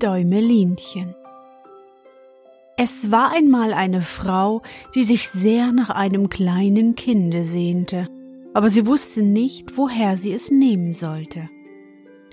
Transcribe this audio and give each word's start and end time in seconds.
Däumelinchen. 0.00 1.14
Es 2.76 3.10
war 3.10 3.32
einmal 3.32 3.74
eine 3.74 4.00
Frau, 4.00 4.62
die 4.94 5.04
sich 5.04 5.28
sehr 5.28 5.70
nach 5.70 5.90
einem 5.90 6.30
kleinen 6.30 6.94
Kinde 6.94 7.44
sehnte, 7.44 8.08
aber 8.54 8.70
sie 8.70 8.86
wusste 8.86 9.22
nicht, 9.22 9.76
woher 9.76 10.16
sie 10.16 10.32
es 10.32 10.50
nehmen 10.50 10.94
sollte. 10.94 11.48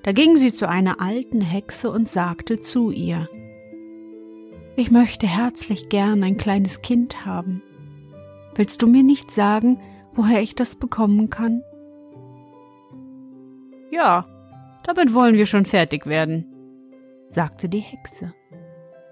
Da 0.04 0.14
ging 0.14 0.38
sie 0.38 0.54
zu 0.54 0.70
einer 0.70 1.02
alten 1.02 1.42
Hexe 1.42 1.92
und 1.92 2.08
sagte 2.08 2.60
zu 2.60 2.92
ihr 2.92 3.28
Ich 4.78 4.90
möchte 4.90 5.28
herzlich 5.28 5.90
gern 5.90 6.24
ein 6.24 6.38
kleines 6.38 6.82
Kind 6.82 7.26
haben. 7.26 7.62
Willst 8.56 8.82
du 8.82 8.88
mir 8.88 9.04
nicht 9.04 9.32
sagen, 9.32 9.82
woher 10.14 10.42
ich 10.42 10.56
das 10.56 10.76
bekommen 10.76 11.30
kann? 11.30 11.62
Ja, 13.92 14.26
damit 14.86 15.14
wollen 15.14 15.36
wir 15.36 15.46
schon 15.46 15.66
fertig 15.66 16.06
werden, 16.06 16.46
sagte 17.30 17.70
die 17.70 17.80
Hexe. 17.80 18.34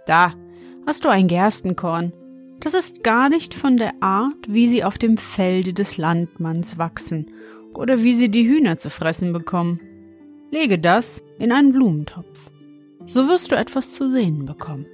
Da 0.05 0.33
hast 0.85 1.05
du 1.05 1.09
ein 1.09 1.27
Gerstenkorn. 1.27 2.13
Das 2.59 2.73
ist 2.73 3.03
gar 3.03 3.29
nicht 3.29 3.53
von 3.53 3.77
der 3.77 3.93
Art, 4.01 4.47
wie 4.47 4.67
sie 4.67 4.83
auf 4.83 4.97
dem 4.97 5.17
Felde 5.17 5.73
des 5.73 5.97
Landmanns 5.97 6.77
wachsen 6.77 7.27
oder 7.73 8.01
wie 8.01 8.13
sie 8.13 8.29
die 8.29 8.47
Hühner 8.47 8.77
zu 8.77 8.89
fressen 8.89 9.33
bekommen. 9.33 9.79
Lege 10.51 10.79
das 10.79 11.21
in 11.37 11.51
einen 11.51 11.73
Blumentopf. 11.73 12.51
So 13.05 13.27
wirst 13.27 13.51
du 13.51 13.55
etwas 13.55 13.91
zu 13.91 14.09
sehen 14.09 14.45
bekommen. 14.45 14.85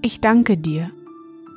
Ich 0.00 0.20
danke 0.20 0.56
dir, 0.56 0.90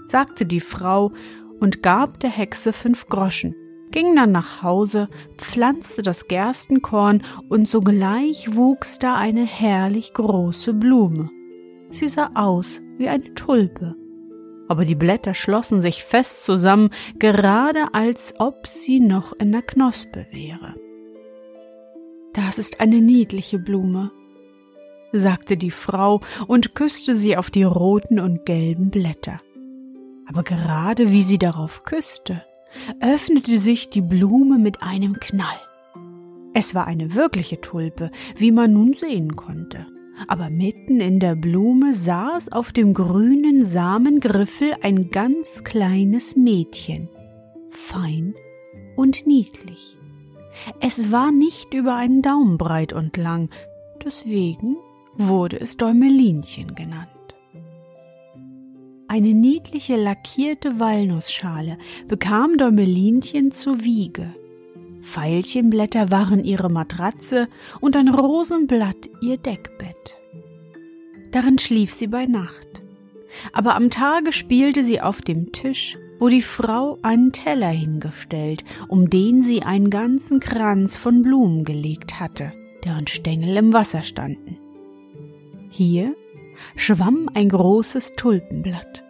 sagte 0.07 0.45
die 0.45 0.59
Frau 0.59 1.11
und 1.59 1.83
gab 1.83 2.19
der 2.19 2.29
Hexe 2.29 2.73
fünf 2.73 3.07
Groschen 3.07 3.55
ging 3.91 4.15
dann 4.15 4.31
nach 4.31 4.61
Hause, 4.61 5.09
pflanzte 5.37 6.01
das 6.01 6.27
Gerstenkorn 6.27 7.23
und 7.49 7.69
sogleich 7.69 8.55
wuchs 8.55 8.99
da 8.99 9.15
eine 9.15 9.45
herrlich 9.45 10.13
große 10.13 10.73
Blume. 10.73 11.29
Sie 11.89 12.07
sah 12.07 12.31
aus 12.35 12.81
wie 12.97 13.09
eine 13.09 13.33
Tulpe, 13.35 13.95
aber 14.67 14.85
die 14.85 14.95
Blätter 14.95 15.33
schlossen 15.33 15.81
sich 15.81 16.03
fest 16.03 16.43
zusammen, 16.43 16.89
gerade 17.19 17.93
als 17.93 18.33
ob 18.39 18.67
sie 18.67 18.99
noch 18.99 19.33
in 19.33 19.51
der 19.51 19.61
Knospe 19.61 20.27
wäre. 20.31 20.75
Das 22.33 22.57
ist 22.57 22.81
eine 22.81 22.99
niedliche 23.01 23.59
Blume, 23.59 24.11
sagte 25.13 25.55
die 25.55 25.71
Frau 25.71 26.21
und 26.47 26.75
küsste 26.75 27.15
sie 27.15 27.37
auf 27.37 27.49
die 27.49 27.63
roten 27.63 28.19
und 28.19 28.45
gelben 28.45 28.89
Blätter. 28.89 29.39
Aber 30.27 30.43
gerade 30.43 31.11
wie 31.11 31.21
sie 31.21 31.37
darauf 31.37 31.83
küsste, 31.83 32.43
öffnete 32.99 33.57
sich 33.57 33.89
die 33.89 34.01
Blume 34.01 34.57
mit 34.57 34.81
einem 34.81 35.19
Knall. 35.19 35.59
Es 36.53 36.73
war 36.73 36.87
eine 36.87 37.13
wirkliche 37.13 37.59
Tulpe, 37.59 38.11
wie 38.37 38.51
man 38.51 38.73
nun 38.73 38.93
sehen 38.93 39.35
konnte. 39.35 39.85
Aber 40.27 40.49
mitten 40.49 41.01
in 41.01 41.19
der 41.19 41.35
Blume 41.35 41.93
saß 41.93 42.51
auf 42.53 42.71
dem 42.71 42.93
grünen 42.93 43.65
Samengriffel 43.65 44.73
ein 44.81 45.09
ganz 45.11 45.65
kleines 45.65 46.37
Mädchen, 46.37 47.09
fein 47.69 48.33
und 48.95 49.27
niedlich. 49.27 49.97
Es 50.79 51.11
war 51.11 51.31
nicht 51.31 51.73
über 51.73 51.95
einen 51.95 52.21
Daumen 52.21 52.57
breit 52.57 52.93
und 52.93 53.17
lang, 53.17 53.49
deswegen 54.05 54.77
wurde 55.17 55.59
es 55.59 55.75
Däumelinchen 55.75 56.75
genannt. 56.75 57.14
Eine 59.07 59.33
niedliche 59.33 59.97
lackierte 59.97 60.79
Walnussschale 60.79 61.77
bekam 62.07 62.57
Däumelinchen 62.57 63.51
zur 63.51 63.83
Wiege. 63.83 64.33
Veilchenblätter 65.01 66.09
waren 66.09 66.43
ihre 66.43 66.69
Matratze 66.69 67.47
und 67.79 67.95
ein 67.95 68.07
Rosenblatt 68.07 69.07
ihr 69.21 69.37
Deckbett. 69.37 70.15
Darin 71.31 71.59
schlief 71.59 71.91
sie 71.91 72.07
bei 72.07 72.25
Nacht. 72.25 72.81
Aber 73.53 73.75
am 73.75 73.91
Tage 73.91 74.33
spielte 74.33 74.83
sie 74.83 75.01
auf 75.01 75.21
dem 75.21 75.51
Tisch, 75.51 75.97
wo 76.19 76.29
die 76.29 76.41
Frau 76.41 76.97
einen 77.03 77.31
Teller 77.31 77.69
hingestellt, 77.69 78.63
um 78.87 79.09
den 79.09 79.43
sie 79.43 79.61
einen 79.61 79.91
ganzen 79.91 80.39
Kranz 80.39 80.95
von 80.97 81.21
Blumen 81.21 81.63
gelegt 81.63 82.19
hatte, 82.19 82.53
deren 82.83 83.05
Stängel 83.05 83.57
im 83.57 83.73
Wasser 83.73 84.01
standen. 84.01 84.57
Hier 85.69 86.15
schwamm 86.75 87.29
ein 87.33 87.49
großes 87.49 88.13
Tulpenblatt. 88.15 89.03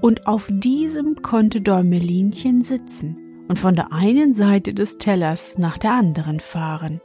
Und 0.00 0.26
auf 0.26 0.48
diesem 0.50 1.22
konnte 1.22 1.60
Däumelinchen 1.60 2.62
sitzen 2.62 3.44
und 3.48 3.58
von 3.58 3.74
der 3.74 3.92
einen 3.92 4.34
Seite 4.34 4.74
des 4.74 4.98
Tellers 4.98 5.58
nach 5.58 5.78
der 5.78 5.92
anderen 5.92 6.40
fahren. 6.40 7.00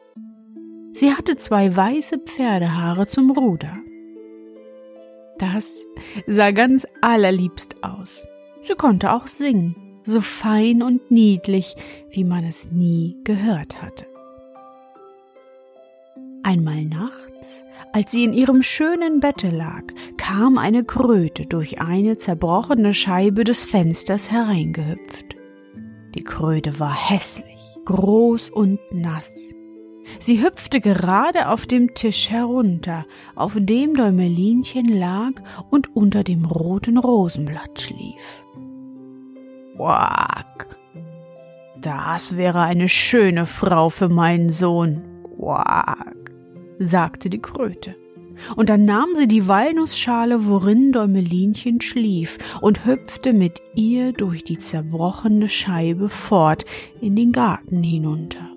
Sie 0.93 1.13
hatte 1.13 1.37
zwei 1.37 1.75
weiße 1.75 2.19
Pferdehaare 2.19 3.07
zum 3.07 3.31
Ruder. 3.31 3.77
Das 5.37 5.81
sah 6.27 6.51
ganz 6.51 6.85
allerliebst 7.01 7.83
aus. 7.83 8.27
Sie 8.63 8.73
konnte 8.73 9.13
auch 9.13 9.27
singen, 9.27 9.75
so 10.03 10.21
fein 10.21 10.83
und 10.83 11.09
niedlich, 11.09 11.75
wie 12.11 12.23
man 12.23 12.43
es 12.43 12.71
nie 12.71 13.17
gehört 13.23 13.81
hatte. 13.81 14.05
Einmal 16.43 16.83
nachts, 16.85 17.30
als 17.93 18.11
sie 18.11 18.23
in 18.23 18.33
ihrem 18.33 18.61
schönen 18.63 19.19
Bette 19.19 19.49
lag, 19.49 19.83
kam 20.17 20.57
eine 20.57 20.83
Kröte 20.83 21.45
durch 21.45 21.81
eine 21.81 22.17
zerbrochene 22.17 22.93
Scheibe 22.93 23.43
des 23.43 23.65
Fensters 23.65 24.31
hereingehüpft. 24.31 25.35
Die 26.15 26.23
Kröte 26.23 26.79
war 26.79 26.93
hässlich, 26.93 27.61
groß 27.85 28.49
und 28.49 28.79
nass. 28.91 29.53
Sie 30.19 30.41
hüpfte 30.41 30.81
gerade 30.81 31.47
auf 31.49 31.65
dem 31.65 31.93
Tisch 31.93 32.29
herunter, 32.29 33.05
auf 33.35 33.53
dem 33.57 33.95
Däumelinchen 33.95 34.87
lag 34.87 35.31
und 35.69 35.95
unter 35.95 36.23
dem 36.23 36.45
roten 36.45 36.97
Rosenblatt 36.97 37.79
schlief. 37.79 38.43
Quack! 39.77 40.67
Das 41.79 42.37
wäre 42.37 42.61
eine 42.61 42.89
schöne 42.89 43.45
Frau 43.45 43.89
für 43.89 44.09
meinen 44.09 44.51
Sohn. 44.51 45.01
Quack! 45.35 46.20
Sagte 46.81 47.29
die 47.29 47.41
Kröte. 47.41 47.95
Und 48.55 48.69
dann 48.69 48.85
nahm 48.85 49.09
sie 49.13 49.27
die 49.27 49.47
Walnussschale, 49.47 50.47
worin 50.47 50.91
Däumelinchen 50.91 51.79
schlief, 51.79 52.37
und 52.59 52.85
hüpfte 52.85 53.33
mit 53.33 53.61
ihr 53.75 54.13
durch 54.13 54.43
die 54.43 54.57
zerbrochene 54.57 55.47
Scheibe 55.47 56.09
fort 56.09 56.65
in 57.01 57.15
den 57.15 57.31
Garten 57.31 57.83
hinunter. 57.83 58.49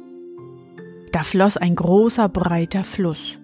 Da 1.12 1.22
floss 1.22 1.56
ein 1.56 1.76
großer, 1.76 2.28
breiter 2.28 2.82
Fluss. 2.82 3.38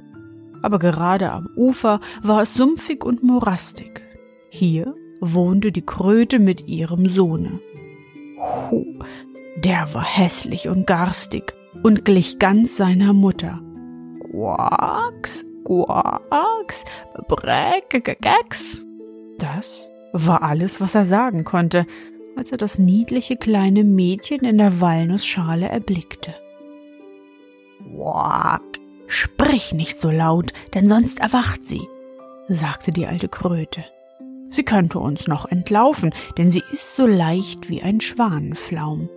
Aber 0.62 0.78
gerade 0.78 1.30
am 1.30 1.48
Ufer 1.56 2.00
war 2.22 2.42
es 2.42 2.54
sumpfig 2.54 3.04
und 3.04 3.22
morastig. 3.22 4.02
Hier 4.48 4.94
wohnte 5.20 5.72
die 5.72 5.84
Kröte 5.84 6.38
mit 6.38 6.66
ihrem 6.66 7.08
Sohne. 7.08 7.60
Huh, 8.38 8.98
der 9.56 9.92
war 9.94 10.04
hässlich 10.04 10.68
und 10.68 10.86
garstig 10.86 11.54
und 11.82 12.04
glich 12.04 12.38
ganz 12.38 12.76
seiner 12.76 13.12
Mutter. 13.12 13.60
Quacks, 14.40 15.44
Quacks, 15.66 16.84
Breckegex. 17.28 18.86
Das 19.38 19.90
war 20.14 20.42
alles, 20.42 20.80
was 20.80 20.94
er 20.94 21.04
sagen 21.04 21.44
konnte, 21.44 21.86
als 22.36 22.50
er 22.50 22.56
das 22.56 22.78
niedliche 22.78 23.36
kleine 23.36 23.84
Mädchen 23.84 24.46
in 24.46 24.56
der 24.56 24.80
Walnussschale 24.80 25.68
erblickte. 25.68 26.34
Quack, 27.94 28.62
sprich 29.08 29.74
nicht 29.74 30.00
so 30.00 30.10
laut, 30.10 30.54
denn 30.72 30.88
sonst 30.88 31.20
erwacht 31.20 31.66
sie, 31.66 31.86
sagte 32.48 32.92
die 32.92 33.06
alte 33.06 33.28
Kröte. 33.28 33.84
Sie 34.48 34.62
könnte 34.62 35.00
uns 35.00 35.28
noch 35.28 35.44
entlaufen, 35.44 36.14
denn 36.38 36.50
sie 36.50 36.62
ist 36.72 36.96
so 36.96 37.06
leicht 37.06 37.68
wie 37.68 37.82
ein 37.82 38.00
Schwanenflaum. 38.00 39.10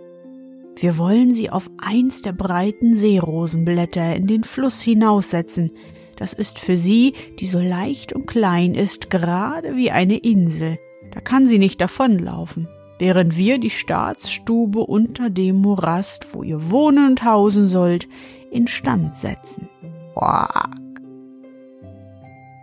Wir 0.76 0.98
wollen 0.98 1.34
sie 1.34 1.50
auf 1.50 1.70
eins 1.78 2.22
der 2.22 2.32
breiten 2.32 2.96
Seerosenblätter 2.96 4.16
in 4.16 4.26
den 4.26 4.44
Fluss 4.44 4.82
hinaussetzen. 4.82 5.70
Das 6.16 6.32
ist 6.32 6.58
für 6.58 6.76
sie, 6.76 7.14
die 7.38 7.46
so 7.46 7.60
leicht 7.60 8.12
und 8.12 8.26
klein 8.26 8.74
ist, 8.74 9.10
gerade 9.10 9.76
wie 9.76 9.90
eine 9.90 10.18
Insel. 10.18 10.78
Da 11.12 11.20
kann 11.20 11.46
sie 11.46 11.58
nicht 11.58 11.80
davonlaufen, 11.80 12.68
während 12.98 13.36
wir 13.36 13.58
die 13.58 13.70
Staatsstube 13.70 14.80
unter 14.80 15.30
dem 15.30 15.56
Morast, 15.56 16.34
wo 16.34 16.42
ihr 16.42 16.70
wohnen 16.70 17.08
und 17.08 17.24
hausen 17.24 17.68
sollt, 17.68 18.08
instand 18.50 19.14
setzen. 19.14 19.68
Quack. 20.14 20.70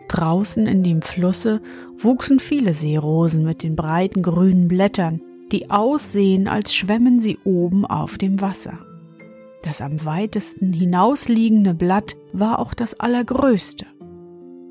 Draußen 0.08 0.68
in 0.68 0.84
dem 0.84 1.02
Flusse 1.02 1.62
wuchsen 1.98 2.40
viele 2.42 2.74
Seerosen 2.74 3.46
mit 3.46 3.64
den 3.64 3.78
breiten 3.78 4.22
grünen 4.22 4.68
Blättern, 4.68 5.22
die 5.52 5.70
aussehen, 5.70 6.48
als 6.48 6.74
schwämmen 6.74 7.20
sie 7.20 7.40
oben 7.44 7.86
auf 7.86 8.18
dem 8.18 8.42
Wasser. 8.42 8.80
Das 9.64 9.82
am 9.82 10.06
weitesten 10.06 10.74
hinausliegende 10.74 11.74
Blatt 11.74 12.16
war 12.34 12.60
auch 12.60 12.74
das 12.74 13.00
allergrößte. 13.00 13.86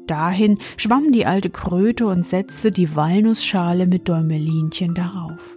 Dahin 0.07 0.59
schwamm 0.77 1.13
die 1.13 1.27
alte 1.27 1.51
Kröte 1.51 2.07
und 2.07 2.27
setzte 2.27 2.73
die 2.73 2.97
Walnussschale 2.97 3.87
mit 3.87 4.09
Däumelinchen 4.09 4.95
darauf. 4.95 5.57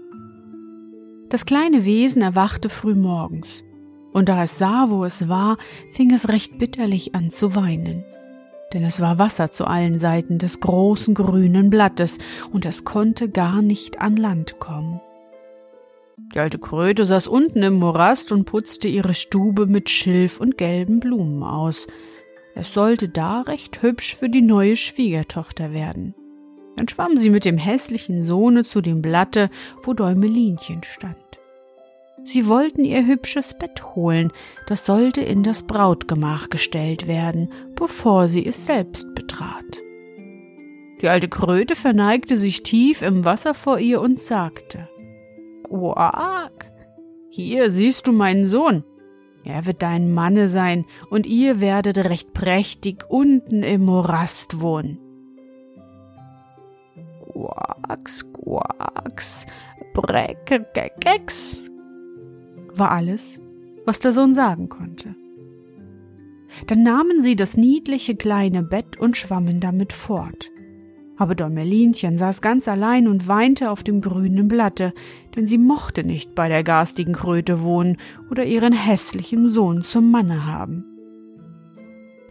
Das 1.29 1.45
kleine 1.45 1.85
Wesen 1.85 2.21
erwachte 2.21 2.69
früh 2.69 2.93
morgens, 2.93 3.63
und 4.11 4.29
da 4.29 4.43
es 4.43 4.59
sah, 4.59 4.91
wo 4.91 5.03
es 5.03 5.27
war, 5.27 5.57
fing 5.89 6.13
es 6.13 6.29
recht 6.29 6.59
bitterlich 6.59 7.15
an 7.15 7.31
zu 7.31 7.55
weinen 7.55 8.03
denn 8.73 8.83
es 8.83 8.99
war 8.99 9.19
Wasser 9.19 9.51
zu 9.51 9.65
allen 9.65 9.97
Seiten 9.97 10.39
des 10.39 10.59
großen 10.59 11.13
grünen 11.13 11.69
Blattes, 11.69 12.17
und 12.51 12.65
es 12.65 12.83
konnte 12.83 13.29
gar 13.29 13.61
nicht 13.61 14.01
an 14.01 14.17
Land 14.17 14.59
kommen. 14.59 14.99
Die 16.17 16.39
alte 16.39 16.59
Kröte 16.59 17.05
saß 17.05 17.27
unten 17.27 17.63
im 17.63 17.75
Morast 17.75 18.31
und 18.31 18.45
putzte 18.45 18.87
ihre 18.87 19.13
Stube 19.13 19.65
mit 19.65 19.89
Schilf 19.89 20.39
und 20.39 20.57
gelben 20.57 20.99
Blumen 20.99 21.43
aus. 21.43 21.87
Es 22.55 22.73
sollte 22.73 23.09
da 23.09 23.41
recht 23.41 23.81
hübsch 23.81 24.15
für 24.15 24.29
die 24.29 24.41
neue 24.41 24.77
Schwiegertochter 24.77 25.73
werden. 25.73 26.13
Dann 26.75 26.87
schwamm 26.87 27.17
sie 27.17 27.29
mit 27.29 27.45
dem 27.45 27.57
hässlichen 27.57 28.23
Sohne 28.23 28.63
zu 28.63 28.81
dem 28.81 29.01
Blatte, 29.01 29.49
wo 29.83 29.93
Däumelinchen 29.93 30.83
stand. 30.83 31.17
Sie 32.23 32.47
wollten 32.47 32.85
ihr 32.85 33.05
hübsches 33.05 33.57
Bett 33.57 33.95
holen, 33.95 34.31
das 34.67 34.85
sollte 34.85 35.21
in 35.21 35.43
das 35.43 35.63
Brautgemach 35.63 36.49
gestellt 36.49 37.07
werden, 37.07 37.51
bevor 37.75 38.27
sie 38.27 38.45
es 38.45 38.65
selbst 38.65 39.13
betrat. 39.13 39.81
Die 41.01 41.09
alte 41.09 41.27
Kröte 41.27 41.75
verneigte 41.75 42.37
sich 42.37 42.63
tief 42.63 43.01
im 43.01 43.25
Wasser 43.25 43.53
vor 43.53 43.77
ihr 43.79 43.99
und 43.99 44.19
sagte 44.19 44.87
Quack, 45.73 46.71
hier 47.29 47.71
siehst 47.71 48.05
du 48.05 48.11
meinen 48.11 48.45
Sohn. 48.45 48.83
Er 49.43 49.65
wird 49.65 49.81
dein 49.81 50.13
Manne 50.13 50.47
sein, 50.47 50.85
und 51.09 51.25
ihr 51.25 51.59
werdet 51.59 51.97
recht 51.97 52.31
prächtig 52.33 53.05
unten 53.09 53.63
im 53.63 53.83
Morast 53.85 54.61
wohnen. 54.61 54.99
Quacks, 57.33 58.31
quacks, 58.33 59.47
Breckegex, 59.95 61.71
war 62.75 62.91
alles, 62.91 63.41
was 63.83 63.97
der 63.97 64.13
Sohn 64.13 64.35
sagen 64.35 64.69
konnte. 64.69 65.15
Dann 66.67 66.83
nahmen 66.83 67.23
sie 67.23 67.35
das 67.35 67.57
niedliche 67.57 68.15
kleine 68.15 68.61
Bett 68.61 68.99
und 68.99 69.17
schwammen 69.17 69.59
damit 69.59 69.91
fort. 69.91 70.52
Aber 71.17 71.35
Däumelinchen 71.35 72.17
saß 72.17 72.41
ganz 72.41 72.67
allein 72.67 73.07
und 73.07 73.27
weinte 73.27 73.69
auf 73.69 73.83
dem 73.83 74.01
grünen 74.01 74.47
Blatte, 74.47 74.93
denn 75.35 75.45
sie 75.45 75.57
mochte 75.57 76.03
nicht 76.03 76.33
bei 76.33 76.49
der 76.49 76.63
garstigen 76.63 77.13
Kröte 77.13 77.61
wohnen 77.61 77.97
oder 78.31 78.45
ihren 78.45 78.73
hässlichen 78.73 79.47
Sohn 79.47 79.83
zum 79.83 80.09
Manne 80.09 80.45
haben. 80.45 80.85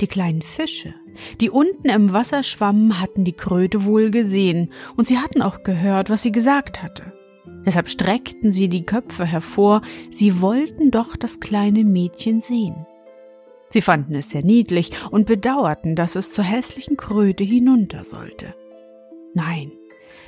Die 0.00 0.08
kleinen 0.08 0.42
Fische, 0.42 0.94
die 1.40 1.48
unten 1.48 1.88
im 1.88 2.12
Wasser 2.12 2.42
schwammen, 2.42 3.00
hatten 3.00 3.24
die 3.24 3.34
Kröte 3.34 3.84
wohl 3.84 4.10
gesehen, 4.10 4.72
und 4.96 5.06
sie 5.06 5.18
hatten 5.18 5.42
auch 5.42 5.62
gehört, 5.62 6.10
was 6.10 6.22
sie 6.22 6.32
gesagt 6.32 6.82
hatte. 6.82 7.12
Deshalb 7.64 7.88
streckten 7.88 8.50
sie 8.50 8.68
die 8.68 8.84
Köpfe 8.84 9.24
hervor, 9.24 9.82
sie 10.10 10.40
wollten 10.40 10.90
doch 10.90 11.14
das 11.16 11.38
kleine 11.38 11.84
Mädchen 11.84 12.40
sehen. 12.40 12.86
Sie 13.68 13.80
fanden 13.80 14.16
es 14.16 14.30
sehr 14.30 14.44
niedlich 14.44 14.90
und 15.10 15.26
bedauerten, 15.26 15.94
dass 15.94 16.16
es 16.16 16.32
zur 16.34 16.44
hässlichen 16.44 16.96
Kröte 16.96 17.44
hinunter 17.44 18.02
sollte. 18.04 18.54
Nein, 19.34 19.72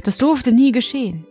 das 0.03 0.19
durfte 0.19 0.53
nie 0.53 0.73
geschehen. 0.73 1.27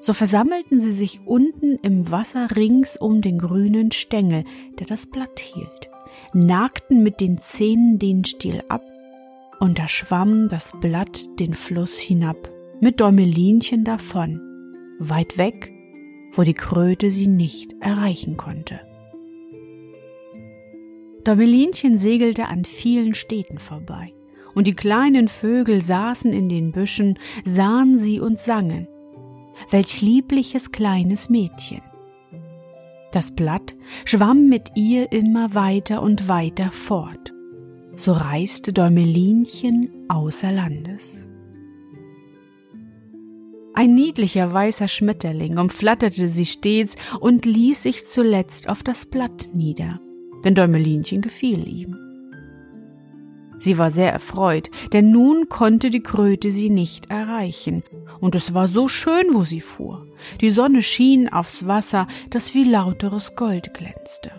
So 0.00 0.12
versammelten 0.12 0.80
sie 0.80 0.92
sich 0.92 1.20
unten 1.24 1.78
im 1.82 2.10
Wasser 2.10 2.48
rings 2.54 2.96
um 2.96 3.22
den 3.22 3.38
grünen 3.38 3.90
Stängel, 3.90 4.44
der 4.78 4.86
das 4.86 5.06
Blatt 5.06 5.40
hielt, 5.40 5.88
nagten 6.34 7.02
mit 7.02 7.20
den 7.20 7.38
Zähnen 7.38 7.98
den 7.98 8.24
Stiel 8.24 8.62
ab, 8.68 8.82
und 9.60 9.78
da 9.78 9.88
schwamm 9.88 10.48
das 10.48 10.72
Blatt 10.80 11.40
den 11.40 11.54
Fluss 11.54 11.98
hinab, 11.98 12.50
mit 12.80 13.00
Däumelinchen 13.00 13.84
davon, 13.84 14.40
weit 14.98 15.38
weg, 15.38 15.72
wo 16.34 16.42
die 16.42 16.54
Kröte 16.54 17.10
sie 17.10 17.28
nicht 17.28 17.74
erreichen 17.80 18.36
konnte. 18.36 18.80
Däumelinchen 21.24 21.96
segelte 21.96 22.46
an 22.48 22.66
vielen 22.66 23.14
Städten 23.14 23.58
vorbei, 23.58 24.12
und 24.54 24.66
die 24.66 24.74
kleinen 24.74 25.28
Vögel 25.28 25.84
saßen 25.84 26.32
in 26.32 26.48
den 26.48 26.72
Büschen, 26.72 27.18
sahen 27.44 27.98
sie 27.98 28.20
und 28.20 28.38
sangen. 28.38 28.88
Welch 29.70 30.00
liebliches 30.02 30.72
kleines 30.72 31.28
Mädchen. 31.28 31.82
Das 33.12 33.34
Blatt 33.36 33.76
schwamm 34.04 34.48
mit 34.48 34.70
ihr 34.74 35.12
immer 35.12 35.54
weiter 35.54 36.02
und 36.02 36.28
weiter 36.28 36.72
fort. 36.72 37.32
So 37.94 38.12
reiste 38.12 38.72
Däumelinchen 38.72 39.90
außer 40.08 40.50
Landes. 40.50 41.28
Ein 43.76 43.94
niedlicher 43.94 44.52
weißer 44.52 44.88
Schmetterling 44.88 45.58
umflatterte 45.58 46.28
sie 46.28 46.46
stets 46.46 46.96
und 47.20 47.44
ließ 47.44 47.82
sich 47.84 48.06
zuletzt 48.06 48.68
auf 48.68 48.82
das 48.82 49.06
Blatt 49.06 49.48
nieder, 49.52 50.00
denn 50.44 50.54
Däumelinchen 50.54 51.22
gefiel 51.22 51.66
ihm. 51.68 52.03
Sie 53.58 53.78
war 53.78 53.90
sehr 53.90 54.12
erfreut, 54.12 54.70
denn 54.92 55.10
nun 55.10 55.48
konnte 55.48 55.90
die 55.90 56.02
Kröte 56.02 56.50
sie 56.50 56.70
nicht 56.70 57.10
erreichen, 57.10 57.82
und 58.20 58.34
es 58.34 58.54
war 58.54 58.68
so 58.68 58.88
schön, 58.88 59.26
wo 59.32 59.44
sie 59.44 59.60
fuhr. 59.60 60.06
Die 60.40 60.50
Sonne 60.50 60.82
schien 60.82 61.28
aufs 61.28 61.66
Wasser, 61.66 62.06
das 62.30 62.54
wie 62.54 62.64
lauteres 62.64 63.36
Gold 63.36 63.74
glänzte. 63.74 64.30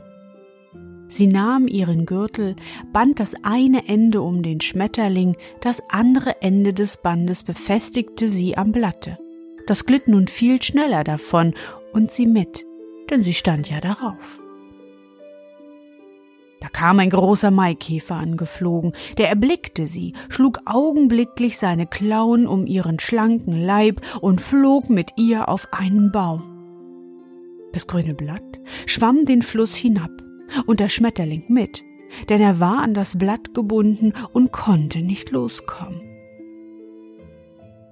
Sie 1.07 1.27
nahm 1.27 1.67
ihren 1.67 2.05
Gürtel, 2.05 2.55
band 2.91 3.19
das 3.19 3.35
eine 3.43 3.87
Ende 3.87 4.21
um 4.21 4.43
den 4.43 4.59
Schmetterling, 4.59 5.37
das 5.61 5.81
andere 5.89 6.41
Ende 6.41 6.73
des 6.73 6.97
Bandes 6.97 7.43
befestigte 7.43 8.29
sie 8.29 8.57
am 8.57 8.71
Blatte. 8.71 9.17
Das 9.67 9.85
glitt 9.85 10.07
nun 10.07 10.27
viel 10.27 10.61
schneller 10.61 11.03
davon 11.03 11.53
und 11.93 12.11
sie 12.11 12.25
mit, 12.25 12.65
denn 13.09 13.23
sie 13.23 13.33
stand 13.33 13.69
ja 13.69 13.79
darauf. 13.79 14.39
Kam 16.75 16.99
ein 16.99 17.09
großer 17.09 17.51
Maikäfer 17.51 18.15
angeflogen, 18.15 18.91
der 19.17 19.29
erblickte 19.29 19.87
sie, 19.87 20.11
schlug 20.27 20.59
augenblicklich 20.65 21.57
seine 21.57 21.87
Klauen 21.87 22.47
um 22.47 22.65
ihren 22.67 22.99
schlanken 22.99 23.65
Leib 23.65 24.01
und 24.19 24.41
flog 24.41 24.89
mit 24.89 25.11
ihr 25.15 25.47
auf 25.47 25.69
einen 25.71 26.11
Baum. 26.11 26.43
Das 27.71 27.87
grüne 27.87 28.13
Blatt 28.13 28.59
schwamm 28.87 29.23
den 29.23 29.41
Fluss 29.41 29.73
hinab 29.73 30.11
und 30.65 30.81
der 30.81 30.89
Schmetterling 30.89 31.45
mit, 31.47 31.81
denn 32.27 32.41
er 32.41 32.59
war 32.59 32.83
an 32.83 32.93
das 32.93 33.17
Blatt 33.17 33.53
gebunden 33.53 34.11
und 34.33 34.51
konnte 34.51 34.99
nicht 34.99 35.31
loskommen. 35.31 36.01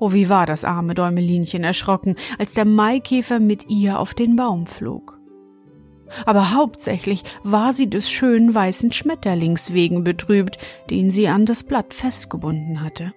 Oh, 0.02 0.12
wie 0.12 0.28
war 0.28 0.46
das 0.46 0.66
arme 0.66 0.94
Däumelinchen 0.94 1.64
erschrocken, 1.64 2.18
als 2.38 2.54
der 2.54 2.66
Maikäfer 2.66 3.40
mit 3.40 3.70
ihr 3.70 3.98
auf 3.98 4.14
den 4.14 4.36
Baum 4.36 4.66
flog. 4.66 5.23
Aber 6.26 6.54
hauptsächlich 6.54 7.24
war 7.44 7.74
sie 7.74 7.90
des 7.90 8.10
schönen 8.10 8.54
weißen 8.54 8.92
Schmetterlings 8.92 9.74
wegen 9.74 10.04
betrübt, 10.04 10.58
den 10.90 11.12
sie 11.12 11.28
an 11.28 11.46
das 11.46 11.64
Blatt 11.64 11.94
festgebunden 11.94 12.82
hatte. 12.82 13.14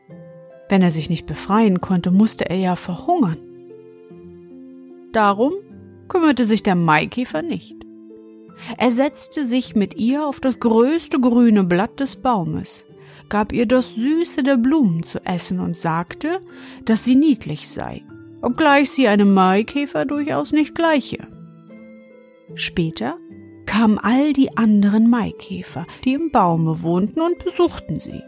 Wenn 0.69 0.83
er 0.83 0.91
sich 0.91 1.11
nicht 1.11 1.26
befreien 1.26 1.81
konnte, 1.81 2.11
musste 2.11 2.50
er 2.50 2.57
ja 2.57 2.76
verhungern. 2.76 3.38
Darum 5.12 5.53
kümmerte 6.09 6.45
sich 6.45 6.62
der 6.62 6.75
Maikäfer 6.75 7.43
nicht. 7.43 7.76
Er 8.79 8.91
setzte 8.91 9.45
sich 9.47 9.75
mit 9.75 9.97
ihr 9.97 10.26
auf 10.26 10.41
das 10.41 10.59
größte 10.61 11.21
grüne 11.21 11.65
Blatt 11.65 12.00
des 12.00 12.17
Baumes, 12.17 12.85
gab 13.29 13.53
ihr 13.53 13.67
das 13.67 13.95
Süße 13.95 14.43
der 14.43 14.57
Blumen 14.57 15.03
zu 15.03 15.25
essen 15.25 15.61
und 15.61 15.79
sagte, 15.79 16.41
dass 16.85 17.05
sie 17.05 17.17
niedlich 17.17 17.69
sei, 17.69 18.03
obgleich 18.43 18.91
sie 18.91 19.09
einem 19.09 19.35
Maikäfer 19.35 20.05
durchaus 20.05 20.53
nicht 20.53 20.75
gleiche. 20.75 21.29
Später 22.55 23.19
kamen 23.67 23.99
all 23.99 24.33
die 24.33 24.57
anderen 24.57 25.11
Maikäfer, 25.11 25.87
die 26.05 26.15
im 26.15 26.31
Baume 26.31 26.83
wohnten, 26.83 27.21
und 27.21 27.45
besuchten 27.45 27.99
sie. 27.99 28.23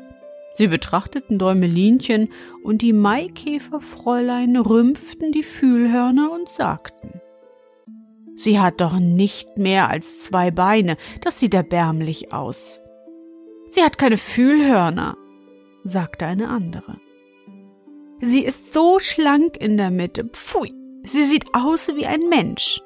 Sie 0.54 0.66
betrachteten 0.66 1.38
Däumelinchen, 1.38 2.30
und 2.62 2.82
die 2.82 2.92
Maikäferfräulein 2.92 4.56
rümpften 4.56 5.32
die 5.32 5.44
Fühlhörner 5.44 6.32
und 6.32 6.48
sagten 6.48 7.20
Sie 8.38 8.60
hat 8.60 8.80
doch 8.80 9.00
nicht 9.00 9.58
mehr 9.58 9.90
als 9.90 10.20
zwei 10.20 10.52
Beine, 10.52 10.96
das 11.22 11.40
sieht 11.40 11.54
erbärmlich 11.54 12.32
aus. 12.32 12.80
Sie 13.68 13.82
hat 13.82 13.98
keine 13.98 14.16
Fühlhörner, 14.16 15.16
sagte 15.82 16.24
eine 16.24 16.48
andere. 16.48 17.00
Sie 18.20 18.44
ist 18.44 18.72
so 18.72 19.00
schlank 19.00 19.56
in 19.56 19.76
der 19.76 19.90
Mitte, 19.90 20.24
pfui, 20.24 20.72
sie 21.02 21.24
sieht 21.24 21.52
aus 21.52 21.88
wie 21.96 22.06
ein 22.06 22.28
Mensch. 22.28 22.80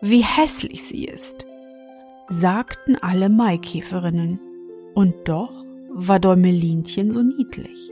Wie 0.00 0.22
hässlich 0.22 0.84
sie 0.84 1.04
ist, 1.04 1.46
sagten 2.28 2.96
alle 2.96 3.28
Maikäferinnen. 3.28 4.40
Und 4.94 5.14
doch 5.24 5.64
war 5.90 6.18
Däumelinchen 6.18 7.10
so 7.10 7.22
niedlich. 7.22 7.90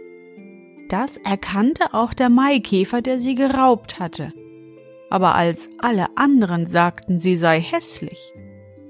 Das 0.89 1.17
erkannte 1.19 1.95
auch 1.95 2.15
der 2.15 2.29
Maikäfer, 2.29 3.03
der 3.03 3.19
sie 3.19 3.35
geraubt 3.35 3.99
hatte 3.99 4.33
aber 5.11 5.35
als 5.35 5.69
alle 5.79 6.07
anderen 6.17 6.67
sagten, 6.67 7.21
sie 7.21 7.37
sei 7.37 7.61
hässlich, 7.61 8.33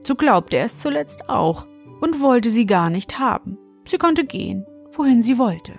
so 0.05 0.15
glaubte 0.15 0.57
er 0.57 0.67
es 0.67 0.79
zuletzt 0.79 1.29
auch 1.29 1.67
und 2.01 2.21
wollte 2.21 2.51
sie 2.51 2.67
gar 2.67 2.91
nicht 2.91 3.19
haben. 3.19 3.59
Sie 3.85 3.99
konnte 3.99 4.25
gehen, 4.25 4.67
wohin 4.93 5.23
sie 5.23 5.39
wollte. 5.39 5.75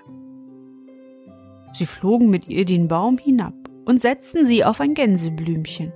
Sie 1.74 1.86
flogen 1.86 2.29
mit 2.29 2.48
ihr 2.48 2.65
den 2.65 2.88
Baum 2.88 3.17
hinab 3.17 3.53
und 3.86 4.01
setzten 4.01 4.46
sie 4.46 4.65
auf 4.65 4.81
ein 4.81 4.93
Gänseblümchen. 4.93 5.93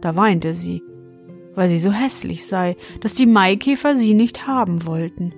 Da 0.00 0.16
weinte 0.16 0.54
sie, 0.54 0.82
weil 1.54 1.68
sie 1.68 1.78
so 1.78 1.92
hässlich 1.92 2.46
sei, 2.46 2.76
dass 3.00 3.14
die 3.14 3.26
Maikäfer 3.26 3.96
sie 3.96 4.14
nicht 4.14 4.46
haben 4.46 4.86
wollten. 4.86 5.34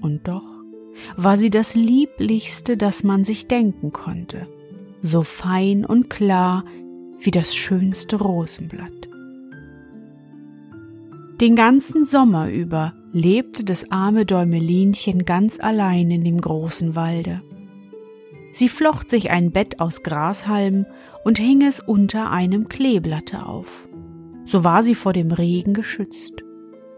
Und 0.00 0.26
doch 0.28 0.44
war 1.16 1.36
sie 1.36 1.50
das 1.50 1.74
Lieblichste, 1.74 2.76
das 2.76 3.02
man 3.02 3.24
sich 3.24 3.48
denken 3.48 3.92
konnte, 3.92 4.46
so 5.02 5.22
fein 5.22 5.84
und 5.84 6.08
klar 6.08 6.64
wie 7.18 7.30
das 7.30 7.54
schönste 7.54 8.16
Rosenblatt. 8.16 9.08
Den 11.40 11.56
ganzen 11.56 12.04
Sommer 12.04 12.50
über 12.50 12.94
lebte 13.12 13.64
das 13.64 13.90
arme 13.90 14.24
Däumelinchen 14.24 15.24
ganz 15.24 15.58
allein 15.58 16.10
in 16.10 16.22
dem 16.22 16.40
großen 16.40 16.94
Walde. 16.94 17.42
Sie 18.52 18.68
flocht 18.68 19.10
sich 19.10 19.30
ein 19.30 19.50
Bett 19.50 19.80
aus 19.80 20.04
Grashalmen 20.04 20.86
und 21.24 21.38
hing 21.38 21.62
es 21.62 21.80
unter 21.80 22.30
einem 22.30 22.68
Kleeblatte 22.68 23.46
auf. 23.46 23.88
So 24.44 24.62
war 24.62 24.82
sie 24.82 24.94
vor 24.94 25.12
dem 25.12 25.32
Regen 25.32 25.72
geschützt. 25.72 26.34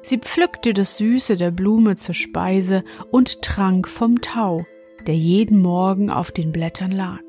Sie 0.03 0.19
pflückte 0.19 0.73
das 0.73 0.99
Süße 0.99 1.37
der 1.37 1.51
Blume 1.51 1.97
zur 1.97 2.15
Speise 2.15 2.85
und 3.11 3.43
trank 3.43 3.89
vom 3.89 4.21
Tau, 4.21 4.65
der 5.07 5.17
jeden 5.17 5.63
Morgen 5.63 6.11
auf 6.11 6.33
den 6.33 6.53
Blättern 6.53 6.91
lag. 6.91 7.23